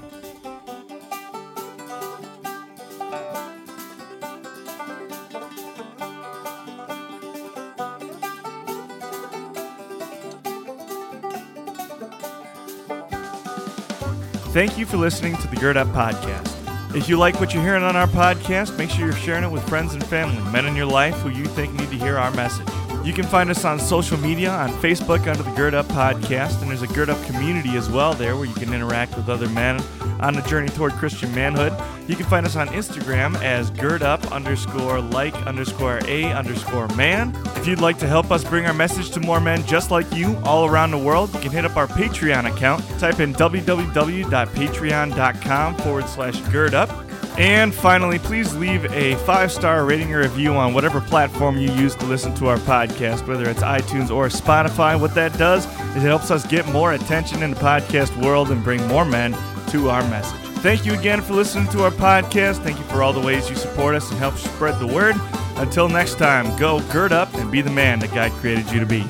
Thank 14.57 14.79
you 14.79 14.87
for 14.87 14.97
listening 14.97 15.37
to 15.37 15.47
the 15.49 15.55
Gird 15.55 15.77
Up 15.77 15.87
Podcast. 15.89 16.51
If 16.95 17.07
you 17.07 17.15
like 17.19 17.39
what 17.39 17.53
you're 17.53 17.61
hearing 17.61 17.83
on 17.83 17.95
our 17.95 18.07
podcast, 18.07 18.75
make 18.75 18.89
sure 18.89 19.05
you're 19.05 19.13
sharing 19.13 19.43
it 19.43 19.51
with 19.51 19.61
friends 19.69 19.93
and 19.93 20.03
family, 20.03 20.41
men 20.51 20.65
in 20.65 20.75
your 20.75 20.87
life 20.87 21.13
who 21.17 21.29
you 21.29 21.45
think 21.45 21.73
need 21.73 21.91
to 21.91 21.95
hear 21.95 22.17
our 22.17 22.31
message. 22.31 22.67
You 23.07 23.13
can 23.13 23.23
find 23.23 23.49
us 23.49 23.63
on 23.63 23.79
social 23.79 24.17
media 24.17 24.51
on 24.51 24.67
Facebook 24.81 25.27
under 25.27 25.41
the 25.41 25.51
Gird 25.51 25.73
Up 25.73 25.85
Podcast, 25.85 26.61
and 26.61 26.69
there's 26.69 26.81
a 26.81 26.87
Gird 26.87 27.09
Up 27.09 27.23
community 27.23 27.77
as 27.77 27.89
well 27.89 28.13
there 28.13 28.35
where 28.35 28.43
you 28.43 28.53
can 28.53 28.73
interact 28.73 29.15
with 29.15 29.29
other 29.29 29.47
men 29.47 29.81
on 30.19 30.33
the 30.33 30.41
journey 30.41 30.67
toward 30.67 30.91
Christian 30.91 31.33
manhood. 31.33 31.71
You 32.09 32.17
can 32.17 32.25
find 32.25 32.45
us 32.45 32.57
on 32.57 32.67
Instagram 32.67 33.41
as 33.41 33.71
Gird 33.71 34.03
Up 34.03 34.33
underscore 34.33 34.99
like 34.99 35.33
underscore 35.47 36.01
a 36.05 36.33
underscore 36.33 36.89
man. 36.89 37.33
If 37.55 37.65
you'd 37.65 37.79
like 37.79 37.97
to 37.99 38.07
help 38.07 38.29
us 38.29 38.43
bring 38.43 38.65
our 38.65 38.73
message 38.73 39.11
to 39.11 39.21
more 39.21 39.39
men 39.39 39.65
just 39.65 39.89
like 39.89 40.13
you 40.13 40.35
all 40.43 40.65
around 40.65 40.91
the 40.91 40.97
world, 40.97 41.33
you 41.33 41.39
can 41.39 41.51
hit 41.51 41.63
up 41.63 41.77
our 41.77 41.87
Patreon 41.87 42.53
account. 42.53 42.83
Type 42.99 43.21
in 43.21 43.33
www.patreon.com 43.33 45.75
forward 45.75 46.09
slash 46.09 46.41
gird 46.49 46.73
up. 46.73 47.06
And 47.38 47.73
finally, 47.73 48.17
please 48.17 48.56
leave 48.56 48.91
a 48.91 49.13
five 49.17 49.52
star 49.52 49.86
rating 49.86 50.12
or 50.12 50.21
review 50.21 50.54
on 50.54 50.73
whatever 50.73 51.00
platform 51.00 51.58
you 51.58 51.71
use 51.73 51.93
to 51.95 52.06
listen 52.06 52.34
to 52.36 52.47
our 52.47 52.58
podcast, 52.58 53.28
whether 53.28 53.47
it's 53.47 53.62
iTunes 53.62 54.10
or 54.10 54.28
Spotify. 54.28 55.00
What 55.00 55.13
that 55.13 55.38
does 55.38 55.65
is 55.95 56.04
it 56.04 56.08
helps 56.08 56.32
us 56.32 56.47
get 56.47 56.67
more 56.69 56.93
attention 56.93 57.43
in 57.43 57.52
the 57.52 57.60
podcast 57.60 58.15
world 58.26 58.50
and 58.50 58.63
bring 58.63 58.86
more 58.88 59.06
men 59.06 59.38
to 59.69 59.89
our 59.89 60.02
message. 60.10 60.39
Thank 60.62 60.84
you 60.86 60.95
again 60.95 61.21
for 61.21 61.36
listening 61.36 61.67
to 61.69 61.84
our 61.84 61.91
podcast. 61.91 62.63
Thank 62.63 62.80
you 62.80 62.84
for 62.86 63.04
all 63.04 63.13
the 63.13 63.21
ways 63.21 63.47
you 63.52 63.56
support 63.56 63.93
us 63.93 64.10
and 64.10 64.17
help 64.17 64.36
spread 64.38 64.80
the 64.80 64.88
word. 64.88 65.15
Until 65.58 65.88
next 65.88 66.15
time, 66.15 66.58
go 66.58 66.80
gird 66.91 67.12
up 67.12 67.32
and 67.36 67.52
be 67.52 67.62
the 67.62 67.69
man 67.69 68.00
that 68.00 68.13
God 68.15 68.32
created 68.32 68.71
you 68.71 68.80
to 68.80 68.86
be. 68.88 69.06